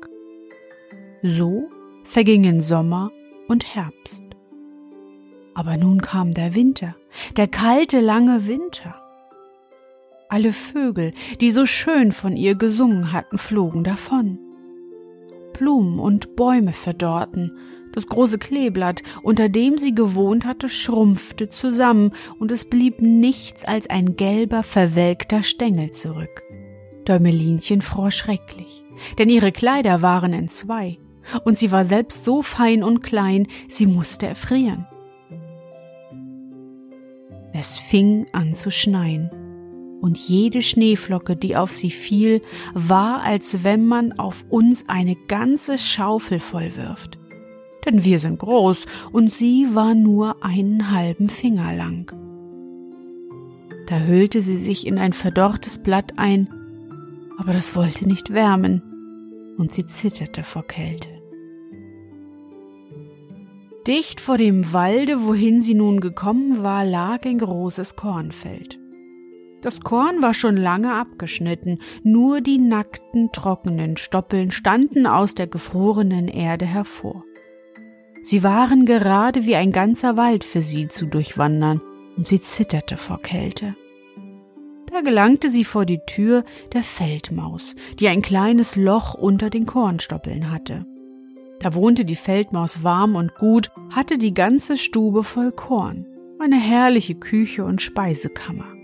So 1.22 1.68
vergingen 2.04 2.60
Sommer 2.60 3.10
und 3.48 3.74
Herbst. 3.74 4.22
Aber 5.54 5.76
nun 5.76 6.00
kam 6.00 6.34
der 6.34 6.54
Winter, 6.54 6.94
der 7.36 7.48
kalte, 7.48 8.00
lange 8.00 8.46
Winter. 8.46 8.94
Alle 10.28 10.52
Vögel, 10.52 11.12
die 11.40 11.50
so 11.50 11.66
schön 11.66 12.12
von 12.12 12.36
ihr 12.36 12.54
gesungen 12.54 13.12
hatten, 13.12 13.38
flogen 13.38 13.82
davon. 13.82 14.38
Blumen 15.58 15.98
und 15.98 16.36
Bäume 16.36 16.72
verdorrten, 16.72 17.52
das 17.92 18.06
große 18.06 18.38
Kleeblatt, 18.38 19.02
unter 19.22 19.48
dem 19.48 19.78
sie 19.78 19.94
gewohnt 19.94 20.44
hatte, 20.44 20.68
schrumpfte 20.68 21.48
zusammen, 21.48 22.12
und 22.38 22.52
es 22.52 22.64
blieb 22.64 23.00
nichts 23.00 23.64
als 23.64 23.90
ein 23.90 24.16
gelber, 24.16 24.62
verwelkter 24.62 25.42
Stängel 25.42 25.90
zurück. 25.92 26.42
Däumelinchen 27.04 27.82
fror 27.82 28.10
schrecklich, 28.10 28.84
denn 29.18 29.28
ihre 29.28 29.52
Kleider 29.52 30.02
waren 30.02 30.32
entzwei, 30.32 30.98
und 31.44 31.58
sie 31.58 31.72
war 31.72 31.84
selbst 31.84 32.24
so 32.24 32.42
fein 32.42 32.82
und 32.82 33.02
klein, 33.02 33.48
sie 33.68 33.86
musste 33.86 34.26
erfrieren. 34.26 34.86
Es 37.52 37.78
fing 37.78 38.26
an 38.32 38.54
zu 38.54 38.70
schneien, 38.70 39.30
und 40.00 40.16
jede 40.16 40.62
Schneeflocke, 40.62 41.36
die 41.36 41.56
auf 41.56 41.72
sie 41.72 41.90
fiel, 41.90 42.40
war, 42.74 43.22
als 43.22 43.64
wenn 43.64 43.86
man 43.86 44.12
auf 44.12 44.44
uns 44.48 44.84
eine 44.88 45.16
ganze 45.16 45.78
Schaufel 45.78 46.40
voll 46.40 46.76
wirft. 46.76 47.18
Denn 47.84 48.04
wir 48.04 48.18
sind 48.18 48.38
groß, 48.38 48.86
und 49.12 49.32
sie 49.32 49.74
war 49.74 49.94
nur 49.94 50.44
einen 50.44 50.90
halben 50.90 51.28
Finger 51.28 51.74
lang. 51.74 52.12
Da 53.86 54.00
hüllte 54.00 54.42
sie 54.42 54.56
sich 54.56 54.86
in 54.86 54.98
ein 54.98 55.12
verdorrtes 55.12 55.82
Blatt 55.82 56.14
ein, 56.16 56.50
aber 57.38 57.52
das 57.52 57.74
wollte 57.74 58.06
nicht 58.06 58.32
wärmen, 58.32 58.82
und 59.56 59.72
sie 59.72 59.86
zitterte 59.86 60.42
vor 60.42 60.66
Kälte. 60.66 61.08
Dicht 63.86 64.20
vor 64.20 64.36
dem 64.36 64.74
Walde, 64.74 65.24
wohin 65.24 65.62
sie 65.62 65.72
nun 65.72 66.00
gekommen 66.00 66.62
war, 66.62 66.84
lag 66.84 67.24
ein 67.24 67.38
großes 67.38 67.96
Kornfeld. 67.96 68.78
Das 69.60 69.80
Korn 69.80 70.22
war 70.22 70.34
schon 70.34 70.56
lange 70.56 70.92
abgeschnitten, 70.92 71.80
nur 72.04 72.40
die 72.40 72.58
nackten, 72.58 73.32
trockenen 73.32 73.96
Stoppeln 73.96 74.52
standen 74.52 75.06
aus 75.06 75.34
der 75.34 75.48
gefrorenen 75.48 76.28
Erde 76.28 76.64
hervor. 76.64 77.24
Sie 78.22 78.44
waren 78.44 78.86
gerade 78.86 79.46
wie 79.46 79.56
ein 79.56 79.72
ganzer 79.72 80.16
Wald 80.16 80.44
für 80.44 80.62
sie 80.62 80.88
zu 80.88 81.06
durchwandern, 81.06 81.80
und 82.16 82.26
sie 82.26 82.40
zitterte 82.40 82.96
vor 82.96 83.20
Kälte. 83.20 83.74
Da 84.92 85.00
gelangte 85.00 85.50
sie 85.50 85.64
vor 85.64 85.86
die 85.86 86.00
Tür 86.06 86.44
der 86.72 86.82
Feldmaus, 86.82 87.74
die 87.98 88.08
ein 88.08 88.22
kleines 88.22 88.76
Loch 88.76 89.14
unter 89.14 89.50
den 89.50 89.66
Kornstoppeln 89.66 90.50
hatte. 90.50 90.86
Da 91.60 91.74
wohnte 91.74 92.04
die 92.04 92.16
Feldmaus 92.16 92.84
warm 92.84 93.16
und 93.16 93.34
gut, 93.34 93.70
hatte 93.90 94.18
die 94.18 94.34
ganze 94.34 94.76
Stube 94.76 95.24
voll 95.24 95.50
Korn, 95.50 96.06
eine 96.38 96.58
herrliche 96.58 97.16
Küche 97.16 97.64
und 97.64 97.82
Speisekammer. 97.82 98.77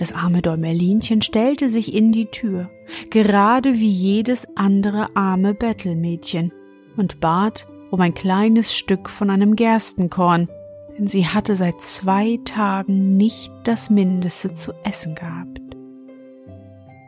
Das 0.00 0.12
arme 0.12 0.40
Däumelinchen 0.40 1.20
stellte 1.20 1.68
sich 1.68 1.94
in 1.94 2.10
die 2.10 2.24
Tür, 2.24 2.70
gerade 3.10 3.74
wie 3.74 3.90
jedes 3.90 4.48
andere 4.56 5.14
arme 5.14 5.52
Bettelmädchen, 5.52 6.52
und 6.96 7.20
bat 7.20 7.66
um 7.90 8.00
ein 8.00 8.14
kleines 8.14 8.74
Stück 8.74 9.10
von 9.10 9.28
einem 9.28 9.56
Gerstenkorn, 9.56 10.48
denn 10.96 11.06
sie 11.06 11.26
hatte 11.26 11.54
seit 11.54 11.82
zwei 11.82 12.38
Tagen 12.46 13.18
nicht 13.18 13.52
das 13.64 13.90
Mindeste 13.90 14.54
zu 14.54 14.72
essen 14.84 15.14
gehabt. 15.16 15.60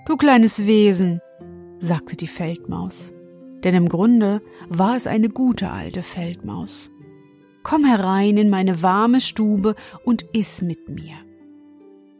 Du 0.07 0.19
kleines 0.19 0.67
Wesen, 0.67 1.23
sagte 1.79 2.15
die 2.15 2.27
Feldmaus, 2.27 3.15
denn 3.65 3.75
im 3.75 3.89
Grunde 3.89 4.43
war 4.69 4.97
es 4.97 5.07
eine 5.07 5.31
gute 5.31 5.71
alte 5.71 6.03
Feldmaus. 6.03 6.91
Komm 7.63 7.87
herein 7.87 8.37
in 8.37 8.51
meine 8.51 8.83
warme 8.83 9.23
Stube 9.23 9.77
und 10.05 10.27
iss 10.35 10.61
mit 10.61 10.91
mir. 10.91 11.15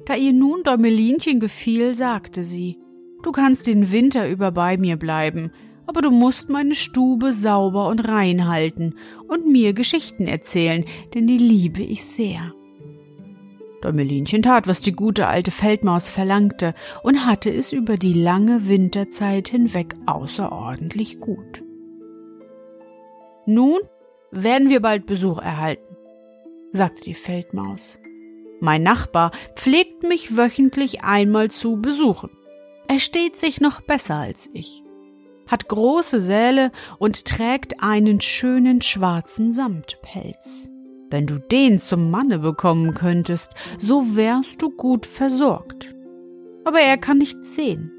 Da 0.06 0.16
ihr 0.16 0.32
nun 0.32 0.62
Däumelinchen 0.64 1.40
gefiel, 1.40 1.94
sagte 1.94 2.44
sie, 2.44 2.78
du 3.23 3.32
kannst 3.32 3.66
den 3.66 3.92
Winter 3.92 4.28
über 4.28 4.50
bei 4.50 4.76
mir 4.76 4.97
bleiben, 4.97 5.52
aber 5.87 6.02
du 6.02 6.11
musst 6.11 6.49
meine 6.49 6.75
Stube 6.75 7.32
sauber 7.32 7.88
und 7.88 8.00
rein 8.00 8.49
halten 8.49 8.94
und 9.28 9.50
mir 9.50 9.73
Geschichten 9.73 10.26
erzählen, 10.26 10.85
denn 11.14 11.26
die 11.26 11.38
liebe 11.38 11.82
ich 11.82 12.04
sehr. 12.04 12.52
Däumelinchen 13.82 14.42
tat, 14.42 14.68
was 14.68 14.80
die 14.80 14.92
gute 14.92 15.26
alte 15.26 15.50
Feldmaus 15.50 16.09
verlangte, 16.09 16.75
und 17.02 17.26
hatte 17.26 17.50
es 17.50 17.73
über 17.73 17.97
die 17.97 18.14
lange 18.14 18.68
Winterzeit 18.68 19.49
hinweg 19.49 19.94
außerordentlich 20.06 21.21
gut. 21.21 21.64
Nun 23.44 23.80
werden 24.30 24.71
wir 24.71 24.80
bald 24.80 25.04
Besuch 25.04 25.38
erhalten, 25.38 25.97
sagte 26.71 27.02
die 27.02 27.14
Feldmaus. 27.14 27.99
Mein 28.62 28.85
Nachbar 28.85 29.33
pflegt 29.57 30.04
mich 30.04 30.37
wöchentlich 30.37 31.02
einmal 31.02 31.50
zu 31.50 31.83
besuchen. 31.83 32.31
Er 32.87 33.00
steht 33.00 33.37
sich 33.37 33.61
noch 33.61 33.81
besser 33.81 34.14
als 34.14 34.49
ich, 34.52 34.85
hat 35.49 35.66
große 35.66 36.21
Säle 36.21 36.71
und 37.00 37.25
trägt 37.25 37.83
einen 37.83 38.21
schönen 38.21 38.81
schwarzen 38.81 39.50
Samtpelz. 39.50 40.71
Wenn 41.11 41.26
du 41.26 41.40
den 41.40 41.81
zum 41.81 42.12
Manne 42.12 42.38
bekommen 42.38 42.95
könntest, 42.95 43.50
so 43.78 44.14
wärst 44.14 44.62
du 44.62 44.71
gut 44.71 45.07
versorgt. 45.07 45.92
Aber 46.64 46.78
er 46.78 46.99
kann 46.99 47.19
nicht 47.19 47.45
sehen. 47.45 47.90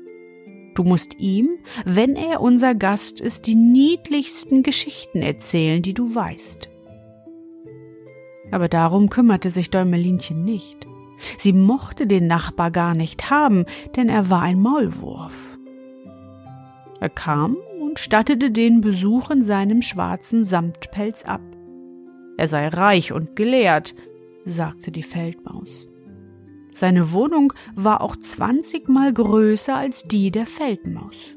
Du 0.76 0.84
musst 0.84 1.20
ihm, 1.20 1.50
wenn 1.84 2.16
er 2.16 2.40
unser 2.40 2.74
Gast 2.74 3.20
ist, 3.20 3.48
die 3.48 3.56
niedlichsten 3.56 4.64
Geschichten 4.64 5.22
erzählen, 5.22 5.82
die 5.82 5.94
du 5.94 6.16
weißt. 6.16 6.70
Aber 8.54 8.70
darum 8.70 9.10
kümmerte 9.10 9.50
sich 9.50 9.72
Däumelinchen 9.72 10.44
nicht. 10.44 10.86
Sie 11.40 11.54
mochte 11.54 12.06
den 12.06 12.28
Nachbar 12.28 12.70
gar 12.70 12.94
nicht 12.94 13.32
haben, 13.32 13.66
denn 13.96 14.10
er 14.10 14.30
war 14.30 14.44
ein 14.44 14.62
Maulwurf. 14.62 15.34
Er 17.00 17.10
kam 17.10 17.58
und 17.82 17.98
stattete 17.98 18.52
den 18.52 18.80
Besuch 18.80 19.32
in 19.32 19.42
seinem 19.42 19.82
schwarzen 19.82 20.44
Samtpelz 20.44 21.24
ab. 21.26 21.42
Er 22.38 22.48
sei 22.48 22.68
reich 22.68 23.12
und 23.12 23.36
gelehrt, 23.36 23.96
sagte 24.46 24.92
die 24.92 25.02
Feldmaus. 25.02 25.90
Seine 26.74 27.12
Wohnung 27.12 27.54
war 27.76 28.02
auch 28.02 28.16
zwanzigmal 28.18 29.14
größer 29.14 29.76
als 29.76 30.04
die 30.04 30.30
der 30.30 30.46
Feldmaus. 30.46 31.36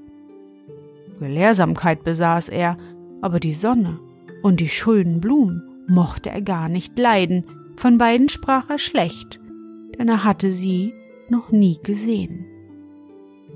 Gelehrsamkeit 1.19 2.05
besaß 2.05 2.51
er, 2.51 2.77
aber 3.23 3.41
die 3.41 3.55
Sonne 3.55 4.01
und 4.43 4.61
die 4.61 4.69
schönen 4.69 5.23
Blumen 5.23 5.63
mochte 5.87 6.31
er 6.31 6.43
gar 6.43 6.69
nicht 6.69 6.99
leiden, 6.99 7.47
von 7.77 7.99
beiden 7.99 8.29
sprach 8.29 8.71
er 8.71 8.79
schlecht, 8.79 9.41
denn 9.99 10.09
er 10.09 10.25
hatte 10.25 10.51
sie 10.51 10.95
noch 11.29 11.51
nie 11.51 11.79
gesehen. 11.83 12.47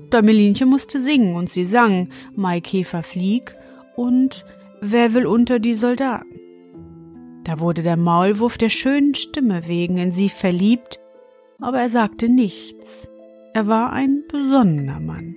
Däumelinchen 0.09 0.69
musste 0.69 0.99
singen 0.99 1.35
und 1.35 1.49
sie 1.49 1.65
sang 1.65 2.09
Maikäfer 2.35 3.03
flieg 3.03 3.55
und 3.95 4.45
Wer 4.83 5.13
will 5.13 5.27
unter 5.27 5.59
die 5.59 5.75
Soldaten? 5.75 6.39
Da 7.43 7.59
wurde 7.59 7.83
der 7.83 7.97
Maulwurf 7.97 8.57
der 8.57 8.69
schönen 8.69 9.13
Stimme 9.13 9.67
wegen 9.67 9.97
in 9.97 10.11
sie 10.11 10.29
verliebt, 10.29 10.99
aber 11.59 11.81
er 11.81 11.89
sagte 11.89 12.29
nichts. 12.29 13.11
Er 13.53 13.67
war 13.67 13.93
ein 13.93 14.23
besonnener 14.27 14.99
Mann. 14.99 15.35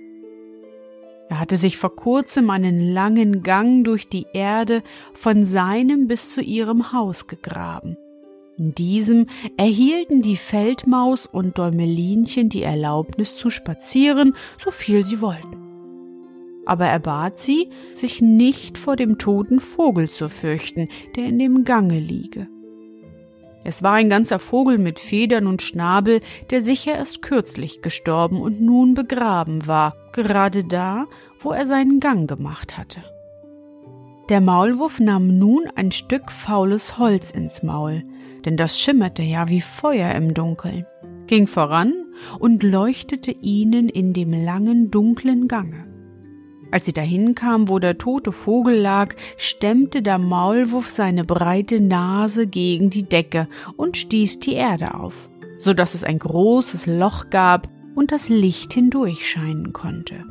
Er 1.29 1.39
hatte 1.39 1.57
sich 1.57 1.77
vor 1.77 1.95
kurzem 1.95 2.49
einen 2.49 2.93
langen 2.93 3.41
Gang 3.41 3.83
durch 3.83 4.09
die 4.09 4.27
Erde 4.33 4.83
von 5.13 5.43
seinem 5.43 6.07
bis 6.07 6.31
zu 6.31 6.41
ihrem 6.41 6.91
Haus 6.93 7.27
gegraben. 7.27 7.97
In 8.57 8.73
diesem 8.73 9.25
erhielten 9.57 10.21
die 10.21 10.37
Feldmaus 10.37 11.25
und 11.25 11.57
Däumelinchen 11.57 12.47
die 12.47 12.63
Erlaubnis 12.63 13.35
zu 13.35 13.49
spazieren, 13.49 14.33
so 14.57 14.71
viel 14.71 15.05
sie 15.05 15.19
wollten. 15.19 15.65
Aber 16.65 16.85
er 16.85 16.99
bat 16.99 17.37
sie, 17.37 17.69
sich 17.93 18.21
nicht 18.21 18.77
vor 18.77 18.95
dem 18.95 19.17
toten 19.17 19.59
Vogel 19.59 20.09
zu 20.09 20.29
fürchten, 20.29 20.87
der 21.15 21.25
in 21.25 21.37
dem 21.37 21.63
Gange 21.63 21.99
liege. 21.99 22.47
Es 23.67 23.81
war 23.81 23.93
ein 23.93 24.09
ganzer 24.09 24.37
Vogel 24.37 24.77
mit 24.77 24.99
Federn 24.99 25.47
und 25.47 25.63
Schnabel, 25.63 26.21
der 26.51 26.61
sicher 26.61 26.93
erst 26.93 27.23
kürzlich 27.23 27.81
gestorben 27.81 28.39
und 28.39 28.61
nun 28.61 28.93
begraben 28.93 29.65
war, 29.65 29.95
gerade 30.13 30.63
da, 30.63 31.07
wo 31.39 31.51
er 31.51 31.65
seinen 31.65 31.99
Gang 31.99 32.29
gemacht 32.29 32.77
hatte. 32.77 33.01
Der 34.29 34.39
Maulwurf 34.39 34.99
nahm 34.99 35.39
nun 35.39 35.63
ein 35.75 35.91
Stück 35.91 36.31
faules 36.31 36.99
Holz 36.99 37.31
ins 37.31 37.63
Maul, 37.63 38.03
denn 38.45 38.55
das 38.55 38.79
schimmerte 38.79 39.23
ja 39.23 39.49
wie 39.49 39.61
Feuer 39.61 40.13
im 40.13 40.35
Dunkeln, 40.35 40.85
ging 41.25 41.47
voran 41.47 41.91
und 42.37 42.61
leuchtete 42.61 43.31
ihnen 43.31 43.89
in 43.89 44.13
dem 44.13 44.31
langen 44.31 44.91
dunklen 44.91 45.47
Gange. 45.47 45.84
Als 46.75 46.87
sie 46.87 46.91
dahin 46.91 47.35
kam, 47.35 47.69
wo 47.69 47.79
der 47.79 47.97
tote 47.97 48.33
Vogel 48.33 48.75
lag, 48.75 49.15
stemmte 49.37 50.01
der 50.01 50.17
Maulwurf 50.17 50.89
seine 50.89 51.23
breite 51.23 51.79
Nase 51.79 52.47
gegen 52.47 52.89
die 52.89 53.03
Decke 53.03 53.47
und 53.77 53.95
stieß 53.95 54.41
die 54.41 54.55
Erde 54.55 54.93
auf, 54.93 55.29
so 55.57 55.73
dass 55.73 55.93
es 55.93 56.03
ein 56.03 56.19
großes 56.19 56.85
Loch 56.85 57.29
gab 57.29 57.69
und 57.95 58.11
das 58.11 58.27
Licht 58.27 58.73
hindurchscheinen 58.73 59.71
konnte. 59.71 60.25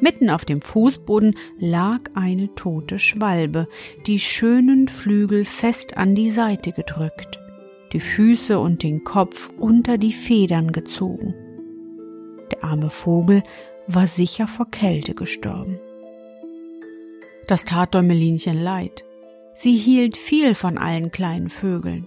Mitten 0.00 0.28
auf 0.28 0.44
dem 0.44 0.60
Fußboden 0.60 1.36
lag 1.60 2.00
eine 2.14 2.52
tote 2.56 2.98
Schwalbe, 2.98 3.68
die 4.08 4.18
schönen 4.18 4.88
Flügel 4.88 5.44
fest 5.44 5.96
an 5.98 6.16
die 6.16 6.30
Seite 6.30 6.72
gedrückt, 6.72 7.38
die 7.92 8.00
Füße 8.00 8.58
und 8.58 8.82
den 8.82 9.04
Kopf 9.04 9.50
unter 9.56 9.98
die 9.98 10.12
Federn 10.12 10.72
gezogen. 10.72 11.32
Der 12.50 12.64
arme 12.64 12.90
Vogel 12.90 13.44
war 13.94 14.06
sicher 14.06 14.46
vor 14.46 14.70
Kälte 14.70 15.14
gestorben. 15.14 15.78
Das 17.46 17.64
tat 17.64 17.94
Däumelinchen 17.94 18.62
leid. 18.62 19.04
Sie 19.54 19.76
hielt 19.76 20.16
viel 20.16 20.54
von 20.54 20.78
allen 20.78 21.10
kleinen 21.10 21.48
Vögeln. 21.48 22.06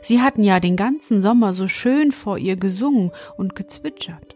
Sie 0.00 0.22
hatten 0.22 0.42
ja 0.42 0.60
den 0.60 0.76
ganzen 0.76 1.20
Sommer 1.20 1.52
so 1.52 1.66
schön 1.66 2.12
vor 2.12 2.38
ihr 2.38 2.56
gesungen 2.56 3.10
und 3.36 3.54
gezwitschert. 3.54 4.34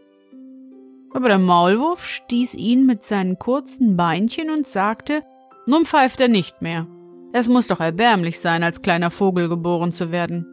Aber 1.13 1.27
der 1.27 1.39
Maulwurf 1.39 2.05
stieß 2.05 2.53
ihn 2.55 2.85
mit 2.85 3.03
seinen 3.03 3.39
kurzen 3.39 3.97
Beinchen 3.97 4.49
und 4.49 4.67
sagte, 4.67 5.23
nun 5.65 5.85
pfeift 5.85 6.21
er 6.21 6.27
nicht 6.27 6.61
mehr. 6.61 6.87
Es 7.31 7.49
muss 7.49 7.67
doch 7.67 7.79
erbärmlich 7.79 8.39
sein, 8.39 8.63
als 8.63 8.81
kleiner 8.81 9.11
Vogel 9.11 9.49
geboren 9.49 9.91
zu 9.91 10.11
werden. 10.11 10.45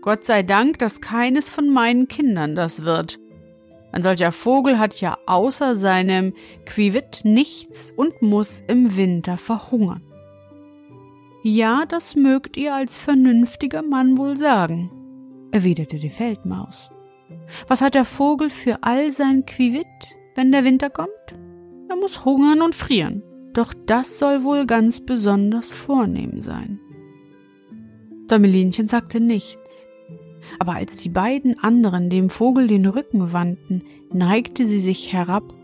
Gott 0.00 0.24
sei 0.24 0.42
Dank, 0.42 0.78
dass 0.78 1.00
keines 1.00 1.48
von 1.48 1.68
meinen 1.68 2.08
Kindern 2.08 2.54
das 2.54 2.84
wird. 2.84 3.18
Ein 3.92 4.02
solcher 4.02 4.32
Vogel 4.32 4.78
hat 4.78 5.00
ja 5.00 5.18
außer 5.26 5.74
seinem 5.74 6.34
Quivit 6.66 7.20
nichts 7.24 7.92
und 7.96 8.20
muss 8.22 8.62
im 8.66 8.96
Winter 8.96 9.38
verhungern. 9.38 10.02
Ja, 11.42 11.84
das 11.86 12.16
mögt 12.16 12.56
ihr 12.56 12.74
als 12.74 12.98
vernünftiger 12.98 13.82
Mann 13.82 14.18
wohl 14.18 14.36
sagen, 14.36 14.90
erwiderte 15.52 15.98
die 15.98 16.10
Feldmaus. 16.10 16.90
Was 17.66 17.80
hat 17.80 17.94
der 17.94 18.04
Vogel 18.04 18.50
für 18.50 18.78
all 18.82 19.12
sein 19.12 19.46
Quivit, 19.46 19.86
wenn 20.34 20.52
der 20.52 20.64
Winter 20.64 20.90
kommt? 20.90 21.08
Er 21.88 21.96
muss 21.96 22.24
hungern 22.24 22.60
und 22.60 22.74
frieren. 22.74 23.22
Doch 23.54 23.72
das 23.86 24.18
soll 24.18 24.44
wohl 24.44 24.66
ganz 24.66 25.00
besonders 25.00 25.72
vornehm 25.72 26.40
sein. 26.40 26.78
Däumelinchen 28.28 28.88
sagte 28.88 29.20
nichts, 29.20 29.88
aber 30.58 30.74
als 30.74 30.96
die 30.96 31.08
beiden 31.08 31.58
anderen 31.58 32.10
dem 32.10 32.30
Vogel 32.30 32.66
den 32.66 32.86
Rücken 32.86 33.32
wandten, 33.32 33.82
neigte 34.12 34.66
sie 34.66 34.80
sich 34.80 35.12
herab, 35.12 35.54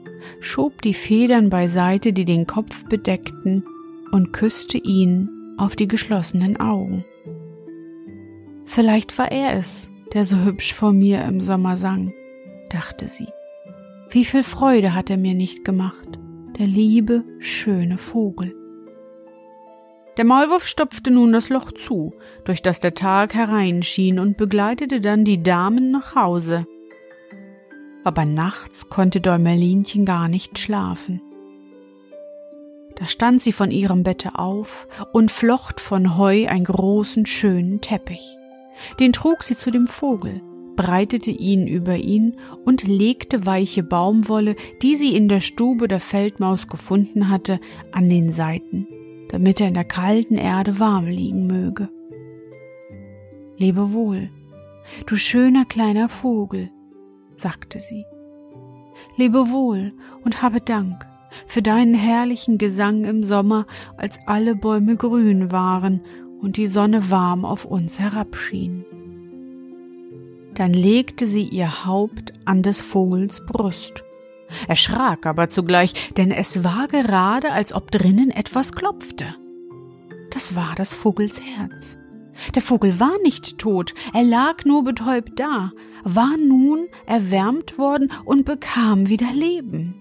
schob 0.41 0.83
die 0.83 0.95
Federn 0.95 1.51
beiseite, 1.51 2.13
die 2.13 2.25
den 2.25 2.47
Kopf 2.47 2.85
bedeckten, 2.85 3.65
und 4.11 4.33
küsste 4.33 4.79
ihn 4.79 5.29
auf 5.57 5.77
die 5.77 5.89
geschlossenen 5.89 6.59
Augen. 6.59 7.05
Vielleicht 8.65 9.19
war 9.19 9.33
er 9.33 9.55
es, 9.55 9.91
der 10.13 10.25
so 10.25 10.39
hübsch 10.45 10.73
vor 10.73 10.93
mir 10.93 11.25
im 11.25 11.41
Sommer 11.41 11.77
sang, 11.77 12.13
dachte 12.71 13.09
sie. 13.09 13.29
Wie 14.11 14.25
viel 14.25 14.45
Freude 14.45 14.95
hat 14.95 15.11
er 15.11 15.17
mir 15.17 15.35
nicht 15.35 15.65
gemacht, 15.65 16.19
der 16.59 16.67
liebe, 16.67 17.25
schöne 17.41 17.99
Vogel. 17.99 18.55
Der 20.17 20.25
Maulwurf 20.25 20.67
stopfte 20.67 21.11
nun 21.11 21.33
das 21.33 21.49
Loch 21.49 21.73
zu, 21.73 22.15
durch 22.45 22.63
das 22.63 22.79
der 22.79 22.95
Tag 22.95 23.35
hereinschien, 23.35 24.21
und 24.21 24.37
begleitete 24.37 25.01
dann 25.01 25.25
die 25.25 25.43
Damen 25.43 25.91
nach 25.91 26.15
Hause. 26.15 26.67
Aber 28.05 28.25
nachts 28.25 28.89
konnte 28.89 29.21
Däumelinchen 29.21 30.05
gar 30.05 30.29
nicht 30.29 30.59
schlafen. 30.59 31.21
Da 32.97 33.09
stand 33.09 33.43
sie 33.43 33.51
von 33.51 33.73
ihrem 33.73 34.05
Bette 34.05 34.39
auf 34.39 34.87
und 35.13 35.33
flocht 35.33 35.81
von 35.81 36.17
Heu 36.17 36.47
einen 36.47 36.65
großen, 36.65 37.27
schönen 37.27 37.81
Teppich. 37.81 38.37
Den 39.01 39.13
trug 39.13 39.43
sie 39.43 39.57
zu 39.57 39.73
dem 39.73 39.87
Vogel, 39.87 40.43
breitete 40.77 41.33
ihn 41.33 41.67
über 41.67 41.97
ihn 41.97 42.37
und 42.65 42.85
legte 42.85 43.47
weiche 43.47 43.83
Baumwolle, 43.83 44.55
die 44.81 44.95
sie 44.95 45.17
in 45.17 45.29
der 45.29 45.41
Stube 45.41 45.89
der 45.89 46.01
Feldmaus 46.01 46.69
gefunden 46.69 47.31
hatte, 47.31 47.59
an 47.91 48.09
den 48.09 48.33
Seiten 48.33 48.87
damit 49.35 49.61
er 49.61 49.67
in 49.67 49.75
der 49.75 49.85
kalten 49.85 50.37
Erde 50.37 50.79
warm 50.79 51.07
liegen 51.07 51.49
möge. 51.49 51.89
Lebe 53.57 53.93
wohl, 53.93 54.31
du 55.07 55.17
schöner 55.17 55.65
kleiner 55.65 56.09
Vogel, 56.09 56.71
sagte 57.35 57.81
sie. 57.81 58.05
Lebe 59.17 59.51
wohl 59.51 59.93
und 60.25 60.41
habe 60.41 60.61
Dank 60.61 61.05
für 61.49 61.63
deinen 61.63 61.95
herrlichen 61.95 62.59
Gesang 62.59 63.03
im 63.03 63.25
Sommer, 63.25 63.67
als 63.97 64.21
alle 64.27 64.55
Bäume 64.55 64.95
grün 64.95 65.51
waren 65.51 66.01
und 66.41 66.57
die 66.57 66.69
Sonne 66.69 67.11
warm 67.11 67.45
auf 67.45 67.65
uns 67.65 67.99
herabschien. 67.99 68.85
Dann 70.55 70.73
legte 70.73 71.27
sie 71.27 71.49
ihr 71.49 71.85
Haupt 71.85 72.35
an 72.45 72.63
des 72.63 72.81
Vogels 72.81 73.45
Brust 73.45 74.05
erschrak 74.69 75.27
aber 75.27 75.51
zugleich, 75.51 76.15
denn 76.17 76.31
es 76.31 76.65
war 76.65 76.89
gerade, 76.89 77.53
als 77.53 77.73
ob 77.73 77.91
drinnen 77.91 78.31
etwas 78.31 78.73
klopfte. 78.73 79.35
Das 80.31 80.57
war 80.57 80.75
des 80.75 80.95
Vogels 80.95 81.41
Herz. 81.41 81.97
Der 82.55 82.63
Vogel 82.63 82.99
war 82.99 83.15
nicht 83.23 83.59
tot, 83.59 83.95
er 84.13 84.25
lag 84.25 84.65
nur 84.65 84.83
betäubt 84.83 85.39
da, 85.39 85.73
war 86.03 86.37
nun 86.37 86.89
erwärmt 87.07 87.79
worden 87.79 88.11
und 88.25 88.45
bekam 88.45 89.09
wieder 89.09 89.33
Leben. 89.33 89.95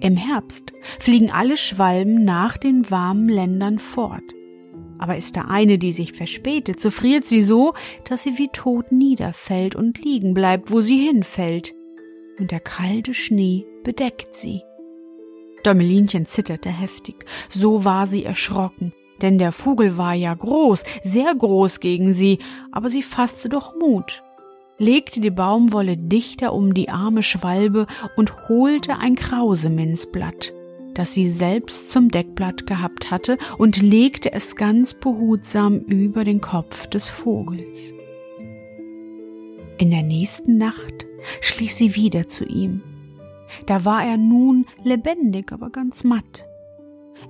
Im 0.00 0.16
Herbst 0.16 0.72
fliegen 0.98 1.30
alle 1.30 1.56
Schwalben 1.56 2.24
nach 2.24 2.56
den 2.56 2.90
warmen 2.90 3.28
Ländern 3.28 3.78
fort. 3.78 4.22
Aber 4.98 5.16
ist 5.16 5.36
da 5.36 5.42
eine, 5.42 5.78
die 5.78 5.92
sich 5.92 6.12
verspätet, 6.12 6.80
so 6.80 6.90
friert 6.90 7.26
sie 7.26 7.42
so, 7.42 7.74
dass 8.08 8.22
sie 8.22 8.38
wie 8.38 8.48
tot 8.48 8.92
niederfällt 8.92 9.74
und 9.74 10.02
liegen 10.02 10.32
bleibt, 10.32 10.70
wo 10.70 10.80
sie 10.80 10.98
hinfällt 10.98 11.75
und 12.38 12.50
der 12.50 12.60
kalte 12.60 13.14
Schnee 13.14 13.66
bedeckt 13.84 14.34
sie. 14.34 14.62
Däumelinchen 15.64 16.26
zitterte 16.26 16.70
heftig, 16.70 17.24
so 17.48 17.84
war 17.84 18.06
sie 18.06 18.24
erschrocken, 18.24 18.92
denn 19.22 19.38
der 19.38 19.52
Vogel 19.52 19.96
war 19.96 20.14
ja 20.14 20.32
groß, 20.32 20.84
sehr 21.02 21.34
groß 21.34 21.80
gegen 21.80 22.12
sie, 22.12 22.38
aber 22.70 22.90
sie 22.90 23.02
fasste 23.02 23.48
doch 23.48 23.74
Mut, 23.76 24.22
legte 24.78 25.20
die 25.20 25.30
Baumwolle 25.30 25.96
dichter 25.96 26.52
um 26.52 26.74
die 26.74 26.88
arme 26.88 27.22
Schwalbe 27.22 27.86
und 28.16 28.48
holte 28.48 28.98
ein 28.98 29.14
Krauseminzblatt, 29.14 30.52
das 30.94 31.12
sie 31.12 31.28
selbst 31.28 31.90
zum 31.90 32.10
Deckblatt 32.10 32.66
gehabt 32.66 33.10
hatte, 33.10 33.38
und 33.58 33.82
legte 33.82 34.32
es 34.32 34.56
ganz 34.56 34.94
behutsam 34.94 35.78
über 35.78 36.24
den 36.24 36.40
Kopf 36.40 36.86
des 36.86 37.08
Vogels. 37.08 37.94
In 39.78 39.90
der 39.90 40.02
nächsten 40.02 40.56
Nacht 40.56 41.06
schlich 41.40 41.74
sie 41.74 41.94
wieder 41.94 42.28
zu 42.28 42.44
ihm. 42.44 42.82
Da 43.66 43.84
war 43.84 44.04
er 44.04 44.16
nun 44.16 44.66
lebendig, 44.82 45.52
aber 45.52 45.70
ganz 45.70 46.04
matt. 46.04 46.44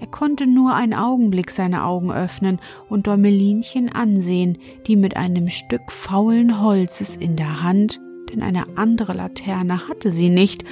Er 0.01 0.07
konnte 0.07 0.47
nur 0.47 0.75
einen 0.75 0.95
Augenblick 0.95 1.51
seine 1.51 1.85
Augen 1.85 2.13
öffnen 2.13 2.61
und 2.89 3.07
Däumelinchen 3.07 3.91
ansehen, 3.91 4.59
die 4.87 4.97
mit 4.97 5.17
einem 5.17 5.49
Stück 5.49 5.91
faulen 5.91 6.61
Holzes 6.61 7.17
in 7.17 7.37
der 7.37 7.63
Hand, 7.63 8.01
denn 8.31 8.43
eine 8.43 8.77
andere 8.77 9.13
Laterne 9.15 9.89
hatte 9.89 10.11
sie 10.11 10.29
nicht, 10.29 10.65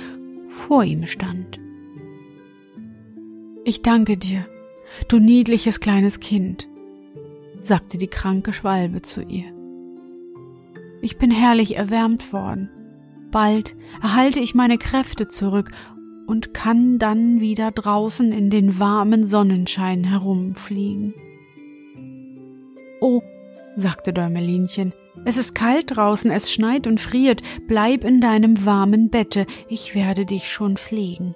vor 0.48 0.84
ihm 0.84 1.06
stand. 1.06 1.58
Ich 3.64 3.82
danke 3.82 4.16
dir, 4.16 4.46
du 5.08 5.18
niedliches 5.18 5.80
kleines 5.80 6.20
Kind, 6.20 6.68
sagte 7.62 7.96
die 7.96 8.08
kranke 8.08 8.52
Schwalbe 8.52 9.02
zu 9.02 9.22
ihr. 9.22 9.44
Ich 11.00 11.16
bin 11.18 11.30
herrlich 11.30 11.76
erwärmt 11.76 12.32
worden. 12.32 12.68
Bald 13.34 13.74
erhalte 14.00 14.38
ich 14.38 14.54
meine 14.54 14.78
Kräfte 14.78 15.26
zurück 15.26 15.72
und 16.28 16.54
kann 16.54 17.00
dann 17.00 17.40
wieder 17.40 17.72
draußen 17.72 18.30
in 18.30 18.48
den 18.48 18.78
warmen 18.78 19.26
Sonnenschein 19.26 20.04
herumfliegen. 20.04 21.14
Oh, 23.00 23.22
sagte 23.74 24.12
Däumelinchen, 24.12 24.94
es 25.24 25.36
ist 25.36 25.52
kalt 25.52 25.96
draußen, 25.96 26.30
es 26.30 26.52
schneit 26.52 26.86
und 26.86 27.00
friert, 27.00 27.42
bleib 27.66 28.04
in 28.04 28.20
deinem 28.20 28.64
warmen 28.64 29.10
Bette, 29.10 29.46
ich 29.68 29.96
werde 29.96 30.26
dich 30.26 30.52
schon 30.52 30.76
pflegen. 30.76 31.34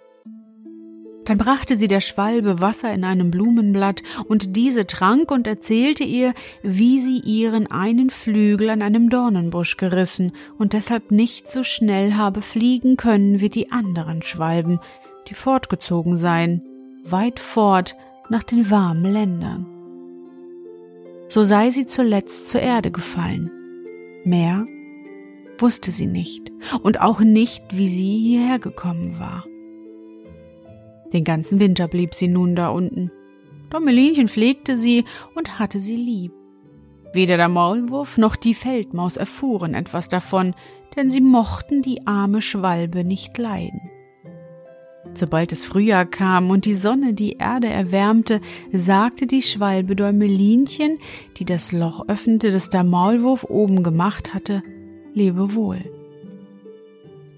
Dann 1.29 1.37
brachte 1.37 1.77
sie 1.77 1.89
der 1.89 2.01
Schwalbe 2.01 2.63
Wasser 2.63 2.91
in 2.91 3.05
einem 3.05 3.31
Blumenblatt, 3.31 4.03
und 4.29 4.57
diese 4.57 4.87
trank 4.87 5.31
und 5.31 5.47
erzählte 5.47 6.03
ihr, 6.03 6.33
wie 6.63 7.01
sie 7.01 7.19
ihren 7.19 7.71
einen 7.71 8.09
Flügel 8.09 8.71
an 8.71 8.81
einem 8.81 9.11
Dornenbusch 9.11 9.77
gerissen 9.77 10.33
und 10.57 10.73
deshalb 10.73 11.11
nicht 11.11 11.47
so 11.47 11.65
schnell 11.65 12.15
habe 12.15 12.41
fliegen 12.41 12.97
können 12.97 13.43
wie 13.43 13.51
die 13.51 13.71
anderen 13.71 14.23
Schwalben, 14.23 14.81
die 15.29 15.35
fortgezogen 15.35 16.17
seien, 16.17 16.63
weit 17.05 17.41
fort 17.41 17.95
nach 18.31 18.43
den 18.43 18.71
warmen 18.71 19.13
Ländern. 19.13 19.67
So 21.29 21.43
sei 21.43 21.69
sie 21.69 21.85
zuletzt 21.85 22.49
zur 22.49 22.63
Erde 22.63 22.91
gefallen. 22.91 23.51
Mehr 24.25 24.67
wusste 25.59 25.91
sie 25.91 26.07
nicht 26.07 26.51
und 26.83 27.03
auch 27.03 27.21
nicht, 27.21 27.65
wie 27.73 27.89
sie 27.89 28.17
hierher 28.17 28.59
gekommen 28.59 29.19
war. 29.19 29.45
Den 31.13 31.25
ganzen 31.25 31.61
Winter 31.61 31.89
blieb 31.89 32.15
sie 32.15 32.29
nun 32.29 32.55
da 32.55 32.69
unten. 32.69 33.11
Dommelinchen 33.71 34.29
pflegte 34.29 34.77
sie 34.77 35.05
und 35.35 35.59
hatte 35.59 35.79
sie 35.79 35.97
lieb. 35.97 36.33
Weder 37.13 37.37
der 37.37 37.49
Maulwurf 37.49 38.19
noch 38.19 38.37
die 38.37 38.55
Feldmaus 38.55 39.17
erfuhren 39.17 39.75
etwas 39.75 40.09
davon, 40.09 40.55
denn 40.97 41.11
sie 41.11 41.21
mochten 41.21 41.83
die 41.83 42.07
arme 42.07 42.43
Schwalbe 42.43 43.05
nicht 43.05 43.37
leiden. 43.39 43.91
Sobald 45.15 45.53
es 45.53 45.65
Frühjahr 45.65 46.05
kam 46.05 46.51
und 46.51 46.65
die 46.65 46.75
Sonne 46.75 47.15
die 47.15 47.33
Erde 47.39 47.69
erwärmte, 47.69 48.41
sagte 48.73 49.27
die 49.27 49.43
Schwalbe 49.43 49.97
Däumelinchen, 49.97 50.99
die 51.39 51.45
das 51.45 51.73
Loch 51.73 52.07
öffnete, 52.09 52.51
das 52.51 52.69
der 52.71 52.85
Maulwurf 52.85 53.45
oben 53.45 53.83
gemacht 53.83 54.35
hatte, 54.35 54.63
lebe 55.15 55.55
wohl. 55.55 55.98